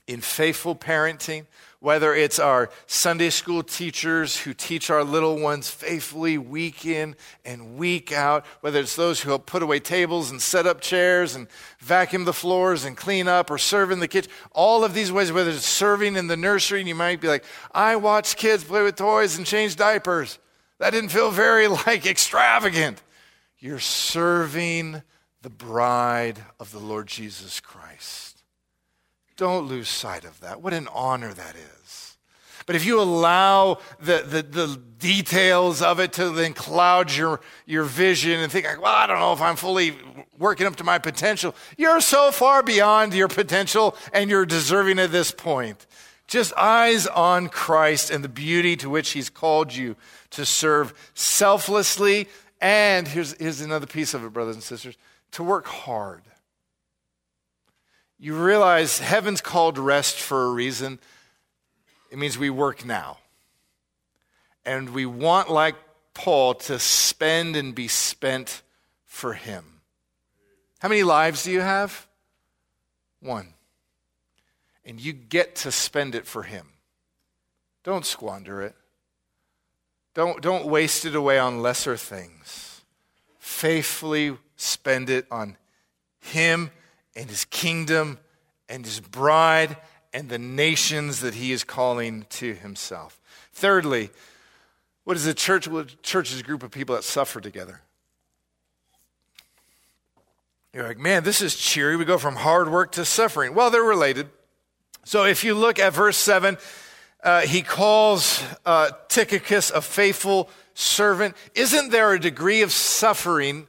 [0.07, 1.45] in faithful parenting,
[1.85, 7.15] whether it's our Sunday school teachers who teach our little ones faithfully week in
[7.45, 11.35] and week out, whether it's those who help put away tables and set up chairs
[11.35, 15.11] and vacuum the floors and clean up or serve in the kitchen, all of these
[15.11, 18.63] ways, whether it's serving in the nursery, and you might be like, I watch kids
[18.63, 20.39] play with toys and change diapers.
[20.79, 23.03] That didn't feel very like extravagant.
[23.59, 25.03] You're serving
[25.43, 27.84] the bride of the Lord Jesus Christ.
[29.37, 30.61] Don't lose sight of that.
[30.61, 32.17] What an honor that is.
[32.65, 37.83] But if you allow the, the, the, details of it to then cloud your, your
[37.83, 39.95] vision and think, like, well, I don't know if I'm fully
[40.39, 45.11] working up to my potential, you're so far beyond your potential and you're deserving at
[45.11, 45.85] this point.
[46.25, 49.95] Just eyes on Christ and the beauty to which He's called you
[50.31, 52.27] to serve selflessly,
[52.59, 54.97] and here's, here's another piece of it, brothers and sisters
[55.33, 56.23] to work hard.
[58.17, 60.99] You realize heaven's called rest for a reason.
[62.11, 63.17] It means we work now.
[64.65, 65.75] And we want, like
[66.13, 68.61] Paul, to spend and be spent
[69.03, 69.81] for Him.
[70.79, 72.07] How many lives do you have?
[73.19, 73.53] One.
[74.85, 76.69] And you get to spend it for Him.
[77.83, 78.75] Don't squander it.
[80.13, 82.81] Don't, don't waste it away on lesser things.
[83.37, 85.57] Faithfully spend it on
[86.19, 86.71] Him
[87.15, 88.19] and His kingdom
[88.69, 89.77] and His bride
[90.13, 93.19] and the nations that He is calling to Himself.
[93.53, 94.09] Thirdly,
[95.03, 95.67] what is a church?
[95.67, 97.81] Well, church is a group of people that suffer together.
[100.73, 101.95] You're like, man, this is cheery.
[101.95, 103.55] We go from hard work to suffering.
[103.55, 104.29] Well, they're related.
[105.05, 106.57] So if you look at verse 7,
[107.23, 111.35] uh, he calls uh, Tychicus a faithful servant.
[111.53, 113.67] Isn't there a degree of suffering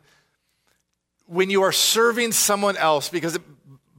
[1.27, 3.09] when you are serving someone else?
[3.09, 3.39] Because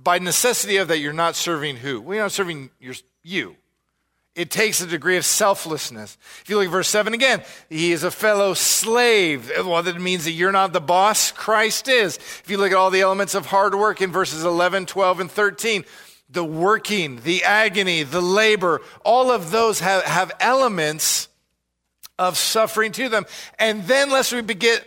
[0.01, 2.01] by necessity of that, you're not serving who?
[2.01, 3.55] Well, you're not serving your, you.
[4.36, 6.15] It takes a degree of selflessness.
[6.41, 9.51] If you look at verse 7 again, he is a fellow slave.
[9.57, 12.17] Well, that means that you're not the boss, Christ is.
[12.17, 15.32] If you look at all the elements of hard work in verses 11, 12, and
[15.32, 15.86] 13,
[16.30, 21.26] the working, the agony, the labor, all of those have, have elements
[22.20, 23.26] of suffering to them.
[23.59, 24.39] And then, lest we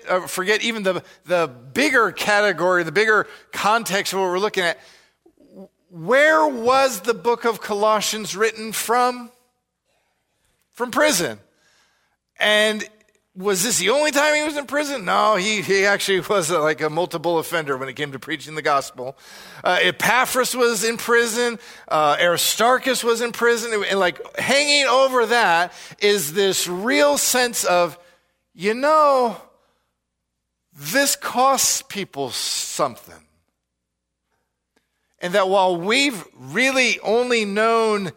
[0.09, 4.79] uh, forget even the, the bigger category, the bigger context of what we're looking at,
[5.91, 9.31] where was the book of Colossians written from?
[10.71, 11.39] From prison.
[12.39, 12.89] And
[13.37, 15.05] was this the only time he was in prison?
[15.05, 18.55] No, he, he actually was a, like a multiple offender when it came to preaching
[18.55, 19.17] the gospel.
[19.63, 21.59] Uh, Epaphras was in prison.
[21.89, 23.85] Uh, Aristarchus was in prison.
[23.89, 27.99] And like hanging over that is this real sense of,
[28.55, 29.41] you know,
[30.73, 33.15] this costs people something.
[35.21, 38.11] And that while we've really only known,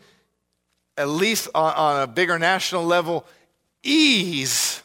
[0.97, 3.26] at least on, on a bigger national level,
[3.84, 4.83] ease,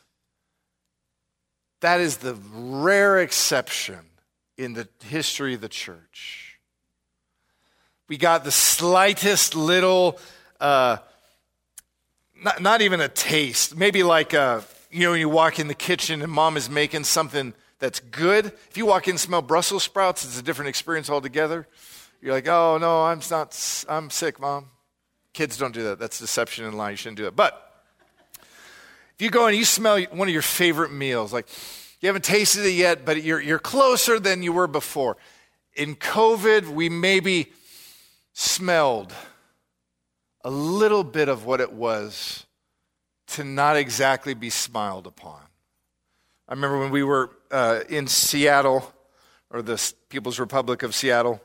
[1.81, 4.01] that is the rare exception
[4.57, 6.59] in the history of the church.
[8.09, 10.19] We got the slightest little,
[10.61, 10.99] uh,
[12.43, 15.69] not, not even a taste, maybe like, a, uh, you know, when you walk in
[15.69, 18.47] the kitchen and mom is making something that's good.
[18.47, 21.69] If you walk in and smell Brussels sprouts, it's a different experience altogether.
[22.21, 24.67] You're like, oh, no, I'm not, I'm sick, mom.
[25.35, 25.99] Kids don't do that.
[25.99, 26.91] That's deception and lie.
[26.91, 27.37] You shouldn't do that.
[27.37, 27.68] But
[29.19, 31.49] if you go and you smell one of your favorite meals, like
[32.01, 35.17] you haven't tasted it yet, but you're, you're closer than you were before.
[35.75, 37.53] In COVID, we maybe
[38.33, 39.13] smelled
[40.45, 42.47] a little bit of what it was
[43.27, 45.41] to not exactly be smiled upon.
[46.49, 48.95] I remember when we were uh, in Seattle,
[49.51, 51.41] or the People's Republic of Seattle,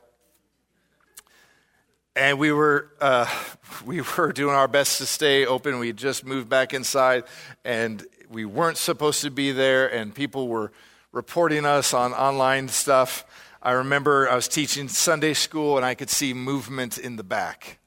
[2.16, 3.26] and we were uh,
[3.86, 5.78] we were doing our best to stay open.
[5.78, 7.24] We just moved back inside,
[7.64, 10.72] and we weren't supposed to be there, and people were
[11.12, 13.24] reporting us on online stuff.
[13.62, 17.78] I remember I was teaching Sunday school, and I could see movement in the back.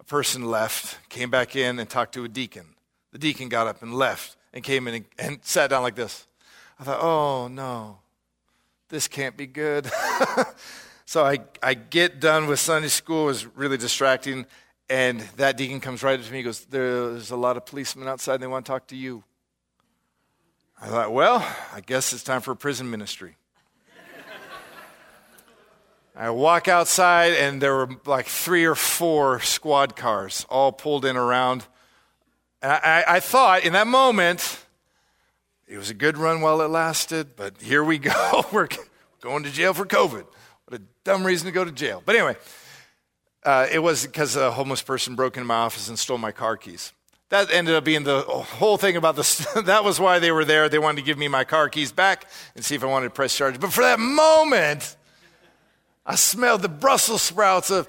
[0.00, 2.66] A person left, came back in, and talked to a deacon.
[3.12, 6.26] The deacon got up and left and came in and, and sat down like this.
[6.78, 7.98] I thought, oh no,
[8.88, 9.90] this can't be good.
[11.06, 14.46] so I, I get done with Sunday school, it was really distracting.
[14.88, 18.08] And that deacon comes right up to me and goes, There's a lot of policemen
[18.08, 19.24] outside, and they want to talk to you.
[20.80, 23.36] I thought, Well, I guess it's time for prison ministry.
[26.16, 31.16] I walk outside, and there were like three or four squad cars all pulled in
[31.16, 31.66] around.
[32.60, 34.60] And I, I thought in that moment,
[35.66, 38.44] it was a good run while it lasted, but here we go.
[38.52, 38.68] We're
[39.20, 40.26] going to jail for COVID.
[41.04, 42.02] Dumb reason to go to jail.
[42.04, 42.36] But anyway,
[43.44, 46.56] uh, it was because a homeless person broke into my office and stole my car
[46.56, 46.92] keys.
[47.28, 49.38] That ended up being the whole thing about this.
[49.64, 50.68] that was why they were there.
[50.68, 53.14] They wanted to give me my car keys back and see if I wanted to
[53.14, 53.58] press charges.
[53.58, 54.96] But for that moment,
[56.06, 57.88] I smelled the Brussels sprouts of,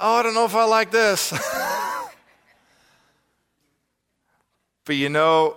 [0.00, 1.30] oh, I don't know if I like this.
[4.84, 5.56] but you know,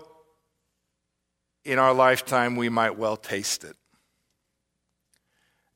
[1.66, 3.76] in our lifetime, we might well taste it.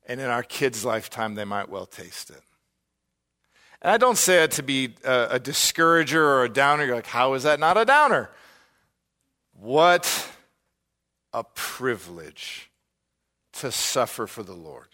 [0.08, 2.40] And in our kids' lifetime, they might well taste it.
[3.80, 6.84] And I don't say it to be a, a discourager or a downer.
[6.84, 8.30] You're like, how is that not a downer?
[9.52, 10.30] What
[11.32, 12.70] a privilege
[13.54, 14.86] to suffer for the Lord.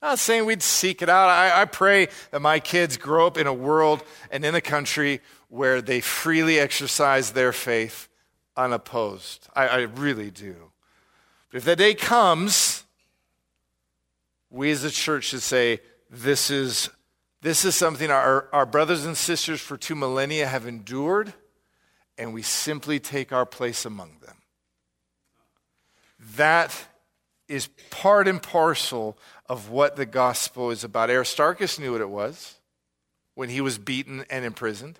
[0.00, 1.28] I'm not saying we'd seek it out.
[1.28, 5.20] I, I, pray that my kids grow up in a world and in a country
[5.48, 8.08] where they freely exercise their faith
[8.54, 9.48] unopposed.
[9.54, 10.56] I, I really do.
[11.50, 12.73] But if that day comes,
[14.54, 16.88] we as a church should say, this is
[17.42, 21.34] this is something our, our brothers and sisters for two millennia have endured,
[22.16, 24.36] and we simply take our place among them.
[26.36, 26.74] That
[27.46, 31.10] is part and parcel of what the gospel is about.
[31.10, 32.54] Aristarchus knew what it was
[33.34, 34.98] when he was beaten and imprisoned.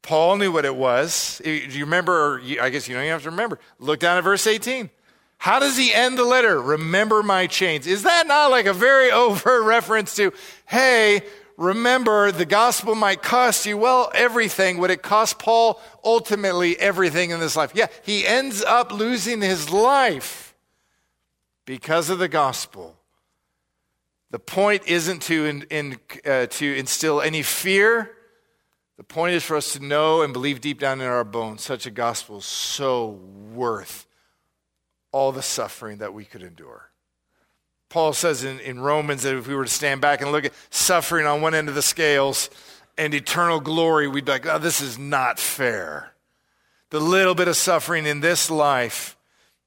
[0.00, 1.42] Paul knew what it was.
[1.44, 2.40] Do you remember?
[2.62, 3.58] I guess you don't even have to remember.
[3.78, 4.88] Look down at verse 18.
[5.38, 6.60] How does he end the letter?
[6.60, 7.86] Remember my chains.
[7.86, 10.32] Is that not like a very overt reference to,
[10.66, 11.22] hey,
[11.56, 14.78] remember the gospel might cost you, well, everything.
[14.78, 17.72] Would it cost Paul ultimately everything in this life?
[17.74, 20.56] Yeah, he ends up losing his life
[21.64, 22.96] because of the gospel.
[24.30, 28.10] The point isn't to, in, in, uh, to instill any fear.
[28.96, 31.86] The point is for us to know and believe deep down in our bones such
[31.86, 33.20] a gospel is so
[33.54, 34.07] worth
[35.18, 36.90] all the suffering that we could endure.
[37.88, 40.52] Paul says in, in Romans that if we were to stand back and look at
[40.70, 42.50] suffering on one end of the scales
[42.96, 46.12] and eternal glory, we'd be like, oh, this is not fair.
[46.90, 49.16] The little bit of suffering in this life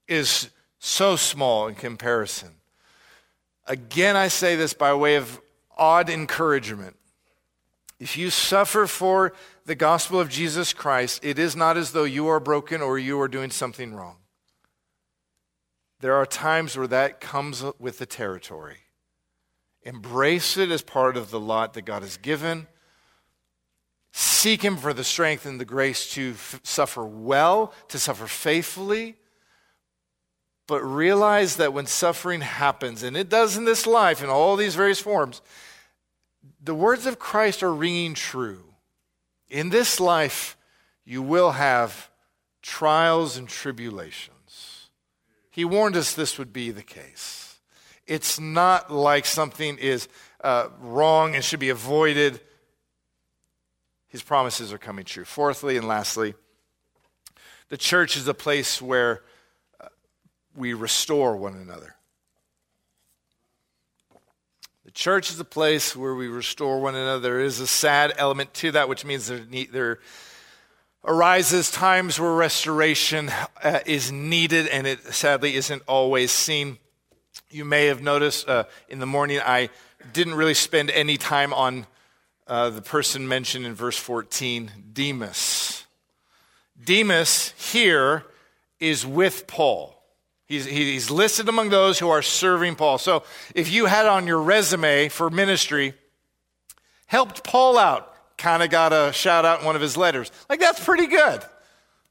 [0.08, 0.50] is
[0.80, 2.52] so small in comparison.
[3.68, 5.42] Again, I say this by way of
[5.78, 6.96] odd encouragement.
[8.00, 9.34] If you suffer for
[9.66, 13.20] the gospel of Jesus Christ, it is not as though you are broken or you
[13.20, 14.16] are doing something wrong.
[16.02, 18.78] There are times where that comes with the territory.
[19.84, 22.68] Embrace it as part of the lot that God has given.
[24.12, 29.16] Seek Him for the strength and the grace to f- suffer well, to suffer faithfully.
[30.68, 34.76] But realize that when suffering happens, and it does in this life in all these
[34.76, 35.42] various forms,
[36.64, 38.64] the words of Christ are ringing true.
[39.50, 40.58] In this life,
[41.06, 42.10] you will have
[42.62, 44.41] trials and tribulations.
[45.62, 47.60] He warned us this would be the case.
[48.08, 50.08] It's not like something is
[50.44, 52.42] uh, wrong and should be avoided.
[54.08, 55.24] His promises are coming true.
[55.24, 56.34] Fourthly and lastly,
[57.70, 59.22] the church is a place where
[59.80, 59.90] uh,
[60.56, 61.96] we restore one another.
[64.84, 67.20] The church is a place where we restore one another.
[67.20, 70.00] There is a sad element to that, which means there, there
[71.04, 73.32] arises times where restoration
[73.64, 76.78] uh, is needed and it sadly isn't always seen.
[77.50, 79.70] You may have noticed uh, in the morning I
[80.14, 81.88] didn't really spend any time on
[82.48, 85.86] uh, the person mentioned in verse 14, Demas.
[86.84, 88.26] Demas here
[88.80, 89.96] is with Paul.
[90.46, 92.98] He's, he's listed among those who are serving Paul.
[92.98, 93.24] So
[93.56, 95.94] if you had on your resume for ministry,
[97.06, 98.11] helped Paul out,
[98.42, 100.32] kind of got a shout out in one of his letters.
[100.50, 101.42] Like, that's pretty good.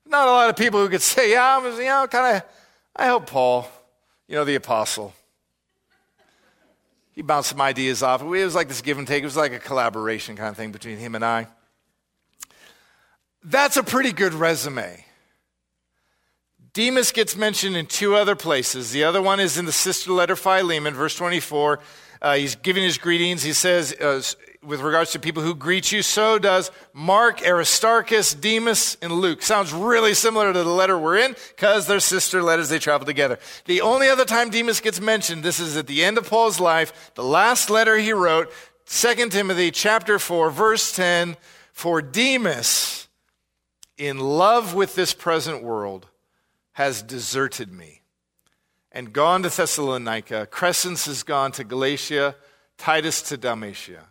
[0.07, 2.43] Not a lot of people who could say, yeah, I was, you know, kind of,
[2.97, 3.69] I help Paul,
[4.29, 5.13] you know, the apostle.
[7.13, 8.23] He bounced some ideas off.
[8.23, 9.23] It was like this give and take.
[9.23, 11.49] It was like a collaboration kind of thing between him and I.
[13.43, 15.05] That's a pretty good resume.
[16.73, 18.93] Demas gets mentioned in two other places.
[18.93, 21.81] The other one is in the sister letter Philemon, verse 24.
[22.23, 23.43] Uh, he's giving his greetings.
[23.43, 24.23] He says, uh,
[24.63, 29.41] with regards to people who greet you, so does Mark, Aristarchus, Demas, and Luke.
[29.41, 32.69] Sounds really similar to the letter we're in because they're sister letters.
[32.69, 33.39] They travel together.
[33.65, 37.13] The only other time Demas gets mentioned, this is at the end of Paul's life,
[37.15, 38.53] the last letter he wrote,
[38.87, 41.37] 2 Timothy chapter 4, verse 10,
[41.73, 43.09] for Demas,
[43.97, 46.09] in love with this present world,
[46.73, 48.00] has deserted me
[48.93, 50.49] and gone to Thessalonica.
[50.51, 52.37] Crescens has gone to Galatia,
[52.79, 54.07] Titus to Dalmatia.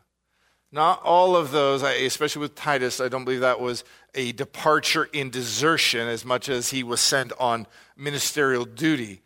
[0.71, 5.31] Not all of those, especially with Titus, I don't believe that was a departure in
[5.31, 7.65] desertion as much as he was sent on
[7.97, 9.21] ministerial duty.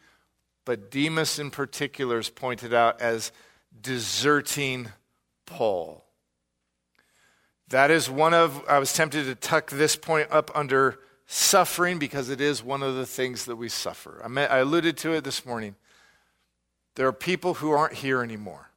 [0.65, 3.33] But Demas, in particular, is pointed out as
[3.81, 4.89] deserting
[5.45, 6.05] Paul.
[7.67, 12.29] That is one of, I was tempted to tuck this point up under suffering because
[12.29, 14.21] it is one of the things that we suffer.
[14.23, 15.75] I, I alluded to it this morning.
[16.95, 18.69] There are people who aren't here anymore.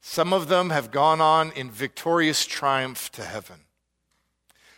[0.00, 3.60] Some of them have gone on in victorious triumph to heaven.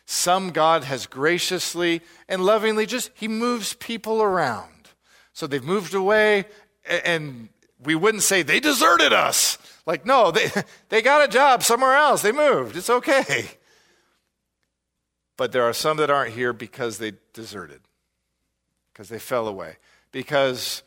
[0.06, 4.90] Some God has graciously and lovingly just, He moves people around.
[5.32, 6.46] So they've moved away,
[6.88, 7.48] and
[7.82, 9.58] we wouldn't say they deserted us.
[9.84, 10.50] Like, no, they,
[10.88, 12.22] they got a job somewhere else.
[12.22, 12.76] They moved.
[12.76, 13.46] It's okay.
[15.36, 17.80] But there are some that aren't here because they deserted,
[18.92, 19.76] because they fell away,
[20.12, 20.82] because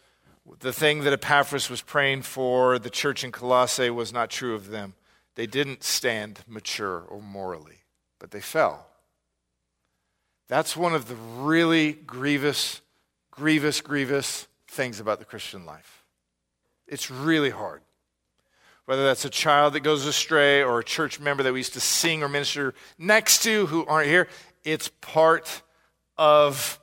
[0.60, 4.70] the thing that Epaphras was praying for the church in Colossae was not true of
[4.70, 4.96] them.
[5.36, 7.84] They didn't stand mature or morally,
[8.18, 8.88] but they fell.
[10.48, 12.82] That's one of the really grievous,
[13.30, 16.04] grievous, grievous things about the Christian life.
[16.88, 17.82] It's really hard.
[18.90, 21.80] Whether that's a child that goes astray or a church member that we used to
[21.80, 24.28] sing or minister next to who aren't here,
[24.64, 25.62] it's part
[26.18, 26.80] of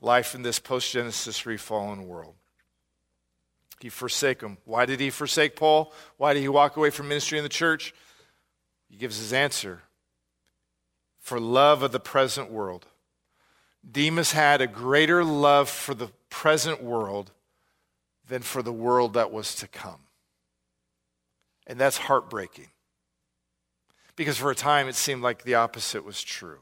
[0.00, 2.36] life in this post Genesis fallen world.
[3.80, 4.58] He forsake him.
[4.64, 5.92] Why did he forsake Paul?
[6.18, 7.92] Why did he walk away from ministry in the church?
[8.88, 9.82] He gives his answer
[11.18, 12.86] for love of the present world.
[13.90, 17.32] Demas had a greater love for the present world
[18.28, 20.03] than for the world that was to come.
[21.66, 22.68] And that's heartbreaking.
[24.16, 26.60] Because for a time it seemed like the opposite was true.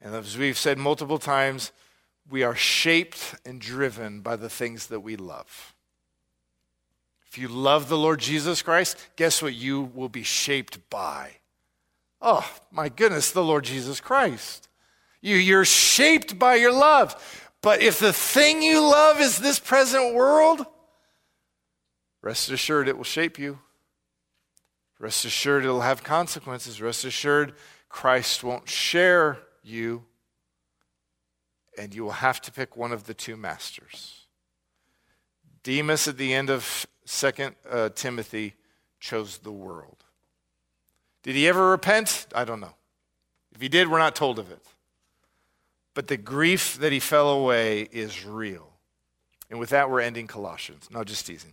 [0.00, 1.72] And as we've said multiple times,
[2.28, 5.74] we are shaped and driven by the things that we love.
[7.26, 11.32] If you love the Lord Jesus Christ, guess what you will be shaped by?
[12.20, 14.68] Oh, my goodness, the Lord Jesus Christ.
[15.20, 17.50] You, you're shaped by your love.
[17.60, 20.64] But if the thing you love is this present world,
[22.24, 23.58] rest assured it will shape you.
[24.98, 26.80] Rest assured it'll have consequences.
[26.80, 27.54] Rest assured
[27.90, 30.04] Christ won't share you,
[31.76, 34.26] and you will have to pick one of the two masters.
[35.62, 38.54] Demas, at the end of Second uh, Timothy,
[38.98, 40.04] chose the world.
[41.22, 42.26] Did he ever repent?
[42.34, 42.74] I don't know.
[43.54, 44.64] If he did, we're not told of it.
[45.92, 48.72] But the grief that he fell away is real.
[49.50, 50.88] And with that, we're ending Colossians.
[50.90, 51.52] No, just teasing.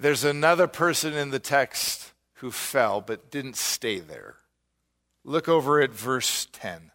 [0.00, 4.36] There's another person in the text who fell but didn't stay there.
[5.24, 6.92] Look over at verse 10.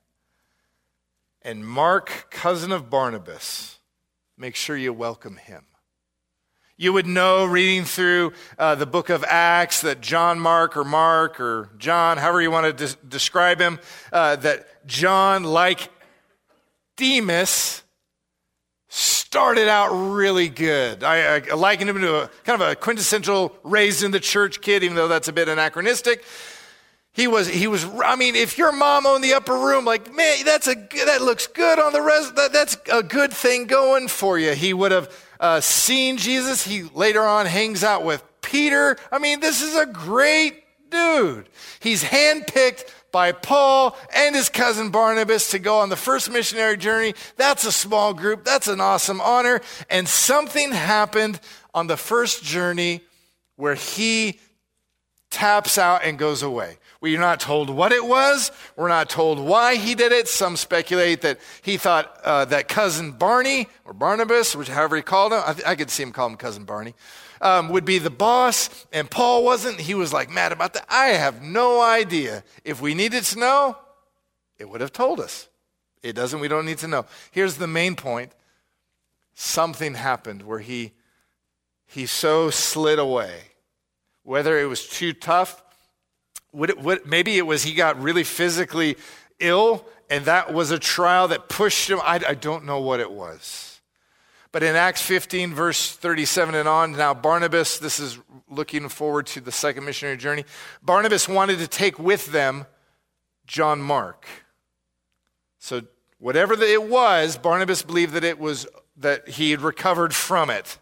[1.42, 3.80] And Mark, cousin of Barnabas,
[4.38, 5.66] make sure you welcome him.
[6.78, 11.42] You would know reading through uh, the book of Acts that John Mark or Mark
[11.42, 13.80] or John, however you want to de- describe him,
[14.14, 15.90] uh, that John, like
[16.96, 17.83] Demas,
[19.34, 21.04] started out really good.
[21.04, 24.84] I, I liken him to a kind of a quintessential raised in the church kid,
[24.84, 26.24] even though that's a bit anachronistic.
[27.14, 30.46] He was, he was, I mean, if your mom owned the upper room, like, man,
[30.46, 34.38] that's a, that looks good on the rest, that, that's a good thing going for
[34.38, 34.52] you.
[34.52, 36.64] He would have uh, seen Jesus.
[36.64, 38.98] He later on hangs out with Peter.
[39.12, 41.50] I mean, this is a great dude.
[41.80, 42.84] He's handpicked
[43.14, 47.14] by Paul and his cousin Barnabas to go on the first missionary journey.
[47.38, 48.44] That's a small group.
[48.44, 49.62] That's an awesome honor.
[49.90, 51.40] And something happened
[51.74, 53.02] on the first journey
[53.56, 54.40] where he
[55.30, 56.78] taps out and goes away.
[57.02, 58.52] We're not told what it was.
[58.76, 60.28] We're not told why he did it.
[60.28, 65.34] Some speculate that he thought uh, that cousin Barney, or Barnabas, which however he called
[65.34, 66.96] him, I, th- I could see him call him cousin Barney,
[67.44, 69.82] um, would be the boss, and Paul wasn't.
[69.82, 70.86] He was like mad about that.
[70.90, 72.44] I have no idea.
[72.64, 73.78] If we needed to know,
[74.58, 75.50] it would have told us.
[76.02, 76.40] It doesn't.
[76.40, 77.06] We don't need to know.
[77.32, 78.32] Here's the main point
[79.36, 80.94] something happened where he,
[81.86, 83.40] he so slid away.
[84.24, 85.62] Whether it was too tough
[86.54, 88.96] Would it, would, maybe it was he got really physically
[89.40, 92.00] ill and that was a trial that pushed him.
[92.04, 93.73] I, I don't know what it was.
[94.54, 99.42] But in Acts 15, verse 37 and on, now Barnabas, this is looking forward to
[99.42, 100.46] the second missionary journey.
[100.84, 102.68] Barnabas wanted to take with them
[103.48, 104.28] John Mark.
[105.58, 105.82] So
[106.20, 110.78] whatever it was, Barnabas believed that it was that he had recovered from it.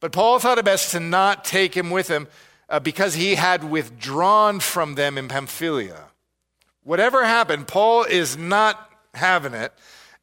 [0.00, 2.28] But Paul thought it best to not take him with him
[2.68, 6.08] uh, because he had withdrawn from them in Pamphylia.
[6.82, 9.72] Whatever happened, Paul is not having it,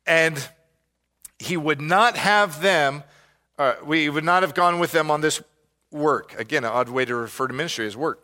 [0.06, 0.48] and
[1.46, 3.04] he would not have them,
[3.58, 5.42] uh, we would not have gone with them on this
[5.92, 6.38] work.
[6.40, 8.22] Again, an odd way to refer to ministry as work.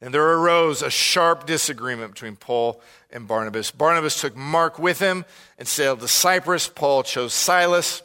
[0.00, 2.80] And there arose a sharp disagreement between Paul
[3.10, 3.70] and Barnabas.
[3.70, 5.24] Barnabas took Mark with him
[5.58, 6.68] and sailed to Cyprus.
[6.68, 8.02] Paul chose Silas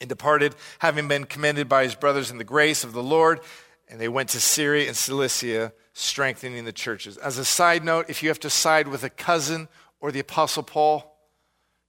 [0.00, 3.40] and departed, having been commended by his brothers in the grace of the Lord.
[3.88, 7.16] And they went to Syria and Cilicia, strengthening the churches.
[7.18, 9.68] As a side note, if you have to side with a cousin
[10.00, 11.16] or the Apostle Paul,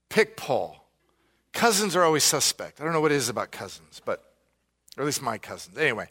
[0.08, 0.77] pick Paul.
[1.58, 2.80] Cousins are always suspect.
[2.80, 4.22] I don't know what it is about cousins, but,
[4.96, 5.76] or at least my cousins.
[5.76, 6.08] Anyway,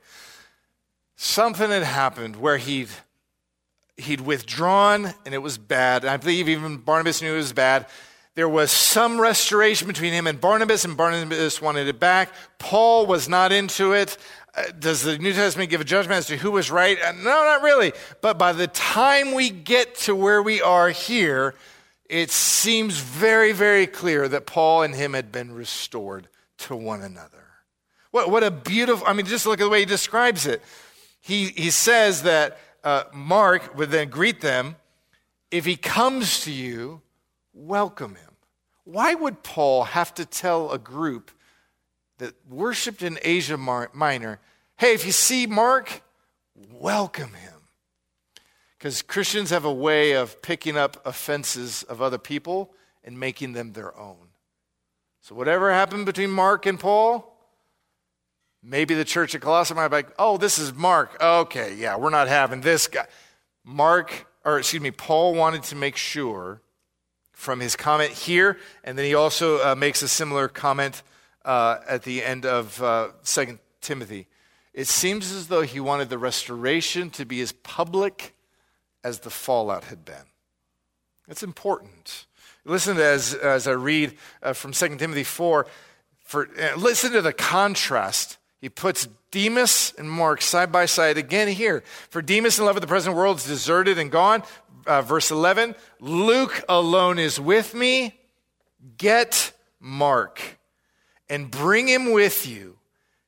[1.15, 2.89] something had happened where he'd,
[3.95, 6.03] he'd withdrawn and it was bad.
[6.03, 7.85] And I believe even Barnabas knew it was bad.
[8.35, 12.33] There was some restoration between him and Barnabas, and Barnabas wanted it back.
[12.59, 14.17] Paul was not into it.
[14.53, 16.97] Uh, does the New Testament give a judgment as to who was right?
[17.01, 17.93] Uh, no, not really.
[18.19, 21.55] But by the time we get to where we are here,
[22.09, 26.27] it seems very, very clear that Paul and him had been restored
[26.59, 27.43] to one another.
[28.11, 30.61] What, what a beautiful, I mean, just look at the way he describes it.
[31.19, 34.77] He, he says that uh, Mark would then greet them.
[35.51, 37.01] If he comes to you,
[37.53, 38.31] welcome him.
[38.85, 41.31] Why would Paul have to tell a group
[42.19, 44.39] that worshiped in Asia Minor,
[44.77, 46.01] hey, if you see Mark,
[46.71, 47.56] welcome him?
[48.77, 52.73] Because Christians have a way of picking up offenses of other people
[53.03, 54.27] and making them their own.
[55.21, 57.35] So, whatever happened between Mark and Paul,
[58.61, 61.17] maybe the church at Colossae might be like, oh, this is Mark.
[61.21, 63.07] Okay, yeah, we're not having this guy.
[63.63, 66.61] Mark, or excuse me, Paul wanted to make sure
[67.33, 71.03] from his comment here, and then he also uh, makes a similar comment
[71.45, 74.27] uh, at the end of uh, 2 Timothy.
[74.73, 78.33] It seems as though he wanted the restoration to be as public
[79.03, 80.25] as the fallout had been.
[81.27, 82.25] It's important.
[82.65, 85.67] Listen as, as I read uh, from 2 Timothy 4.
[86.21, 88.37] For, uh, listen to the contrast.
[88.59, 91.83] He puts Demas and Mark side by side again here.
[92.09, 94.43] For Demas, in love with the present world, is deserted and gone.
[94.85, 98.19] Uh, verse 11 Luke alone is with me.
[98.97, 100.41] Get Mark
[101.29, 102.77] and bring him with you.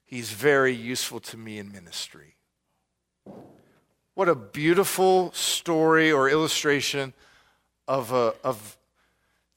[0.05, 2.35] He's very useful to me in ministry.
[4.19, 7.13] What a beautiful story or illustration
[7.87, 8.77] of, a, of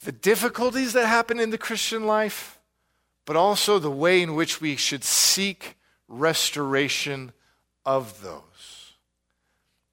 [0.05, 2.61] the difficulties that happen in the Christian life,
[3.25, 7.33] but also the way in which we should seek restoration
[7.85, 8.93] of those.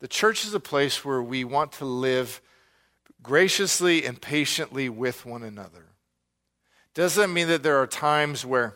[0.01, 2.39] The church is a place where we want to live
[3.23, 5.87] graciously and patiently with one another.
[6.93, 8.75] Does that mean that there are times where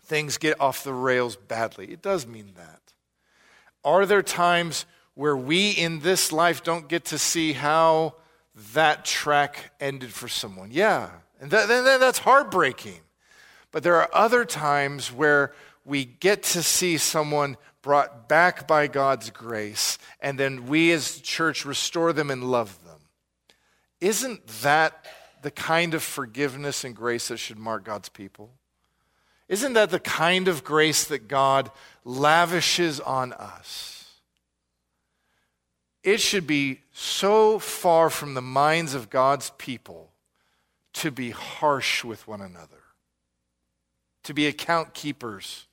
[0.00, 1.86] things get off the rails badly?
[1.86, 2.82] It does mean that.
[3.84, 4.86] Are there times
[5.18, 8.14] where we in this life don't get to see how
[8.72, 10.70] that track ended for someone.
[10.70, 11.10] Yeah,
[11.40, 13.00] and that, that, that's heartbreaking.
[13.72, 15.52] But there are other times where
[15.84, 21.64] we get to see someone brought back by God's grace, and then we as church
[21.64, 23.00] restore them and love them.
[24.00, 25.04] Isn't that
[25.42, 28.52] the kind of forgiveness and grace that should mark God's people?
[29.48, 31.72] Isn't that the kind of grace that God
[32.04, 33.97] lavishes on us?
[36.08, 40.10] It should be so far from the minds of God's people
[40.94, 42.82] to be harsh with one another,
[44.22, 45.66] to be account keepers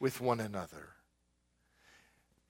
[0.00, 0.94] with one another.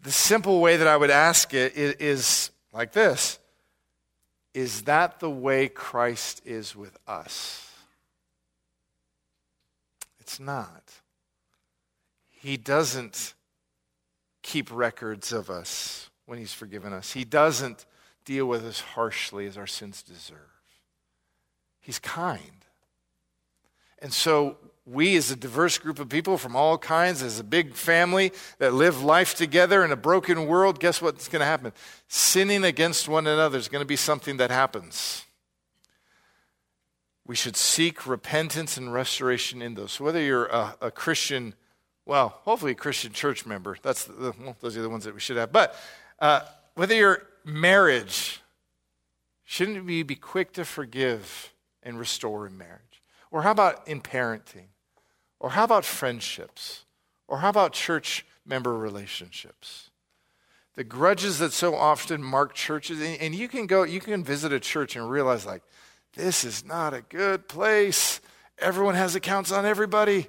[0.01, 3.41] The simple way that I would ask it is like this
[4.55, 7.73] Is that the way Christ is with us?
[10.21, 10.93] It's not.
[12.29, 13.35] He doesn't
[14.45, 17.13] keep records of us when He's forgiven us.
[17.13, 17.87] He doesn't
[18.25, 20.39] deal with us harshly as our sins deserve.
[21.81, 22.65] He's kind.
[24.01, 27.75] And so, we, as a diverse group of people from all kinds, as a big
[27.75, 31.73] family that live life together in a broken world, guess what's going to happen?
[32.07, 35.25] Sinning against one another is going to be something that happens.
[37.27, 39.93] We should seek repentance and restoration in those.
[39.93, 41.55] So, whether you're a, a Christian,
[42.05, 45.21] well, hopefully a Christian church member, that's the, well, those are the ones that we
[45.21, 45.51] should have.
[45.51, 45.75] But
[46.19, 46.41] uh,
[46.75, 48.41] whether you're marriage,
[49.45, 51.53] shouldn't we be quick to forgive
[51.83, 53.03] and restore in marriage?
[53.31, 54.69] Or how about in parenting?
[55.39, 56.85] Or how about friendships?
[57.29, 59.91] Or how about church member relationships?
[60.75, 64.61] The grudges that so often mark churches, and you can go, you can visit a
[64.61, 65.63] church and realize, like,
[66.15, 68.21] this is not a good place.
[68.59, 70.29] Everyone has accounts on everybody.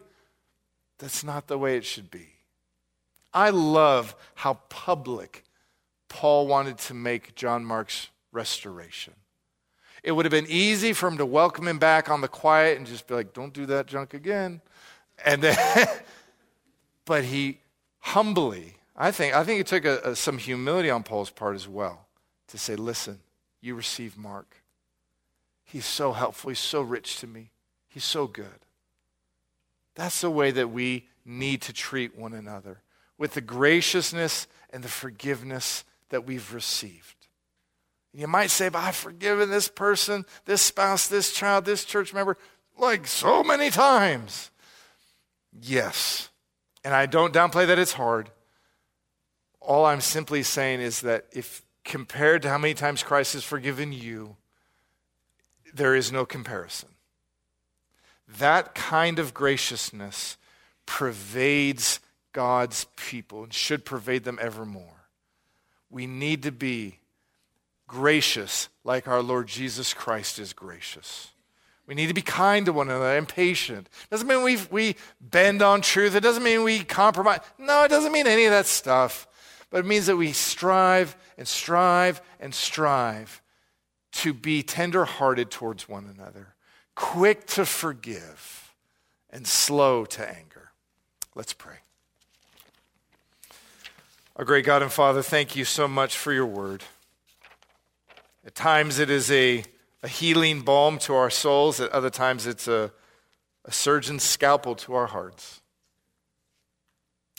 [0.99, 2.27] That's not the way it should be.
[3.33, 5.43] I love how public
[6.09, 9.13] Paul wanted to make John Mark's restoration.
[10.03, 12.87] It would have been easy for him to welcome him back on the quiet and
[12.87, 14.61] just be like, don't do that junk again.
[15.25, 15.87] And then,
[17.05, 17.59] but he
[17.99, 21.67] humbly, I think, I think it took a, a, some humility on Paul's part as
[21.67, 22.07] well
[22.47, 23.19] to say, listen,
[23.61, 24.61] you receive Mark.
[25.65, 26.49] He's so helpful.
[26.49, 27.51] He's so rich to me.
[27.89, 28.65] He's so good.
[29.95, 32.81] That's the way that we need to treat one another
[33.17, 37.15] with the graciousness and the forgiveness that we've received.
[38.13, 42.37] You might say, but I've forgiven this person, this spouse, this child, this church member,
[42.77, 44.49] like so many times.
[45.61, 46.29] Yes.
[46.83, 48.31] And I don't downplay that it's hard.
[49.61, 53.91] All I'm simply saying is that if compared to how many times Christ has forgiven
[53.91, 54.35] you,
[55.73, 56.89] there is no comparison.
[58.39, 60.37] That kind of graciousness
[60.85, 61.99] pervades
[62.33, 64.96] God's people and should pervade them evermore.
[65.89, 66.99] We need to be
[67.87, 71.31] gracious like our Lord Jesus Christ is gracious.
[71.85, 73.89] We need to be kind to one another and patient.
[74.11, 76.15] Doesn't mean we we bend on truth.
[76.15, 77.39] It doesn't mean we compromise.
[77.57, 79.27] No, it doesn't mean any of that stuff.
[79.69, 83.41] But it means that we strive and strive and strive
[84.13, 86.55] to be tenderhearted towards one another,
[86.95, 88.73] quick to forgive,
[89.29, 90.71] and slow to anger.
[91.35, 91.75] Let's pray.
[94.37, 96.83] Our great God and Father, thank you so much for your word.
[98.45, 99.63] At times it is a,
[100.03, 102.91] a healing balm to our souls, at other times it's a,
[103.65, 105.61] a surgeon's scalpel to our hearts.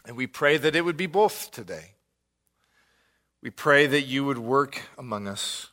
[0.07, 1.93] And we pray that it would be both today.
[3.43, 5.69] We pray that you would work among us.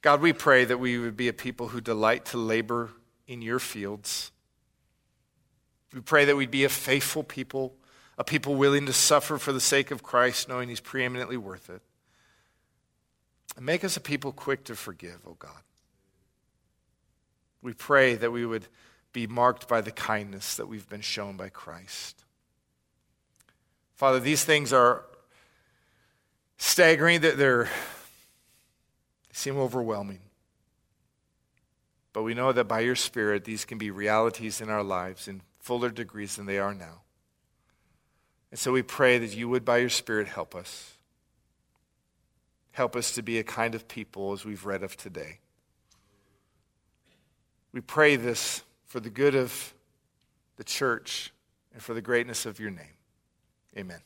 [0.00, 2.90] God, we pray that we would be a people who delight to labor
[3.26, 4.30] in your fields.
[5.92, 7.74] We pray that we'd be a faithful people,
[8.18, 11.80] a people willing to suffer for the sake of Christ, knowing he's preeminently worth it.
[13.56, 15.62] And make us a people quick to forgive, O oh God.
[17.62, 18.66] We pray that we would
[19.12, 22.24] be marked by the kindness that we've been shown by Christ.
[23.94, 25.04] Father, these things are
[26.56, 27.68] staggering, that they're
[29.32, 30.20] seem overwhelming.
[32.12, 35.42] But we know that by your Spirit, these can be realities in our lives in
[35.60, 37.02] fuller degrees than they are now.
[38.50, 40.96] And so we pray that you would, by your Spirit, help us.
[42.72, 45.40] Help us to be a kind of people as we've read of today.
[47.72, 49.74] We pray this for the good of
[50.56, 51.32] the church
[51.72, 52.96] and for the greatness of your name.
[53.76, 54.00] Amen.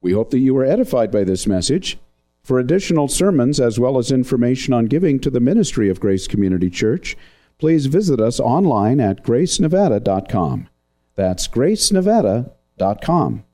[0.00, 1.98] We hope that you were edified by this message.
[2.42, 6.70] For additional sermons as well as information on giving to the ministry of Grace Community
[6.70, 7.16] Church,
[7.58, 10.68] please visit us online at gracenevada.com.
[11.20, 13.44] That's gracenevada.com.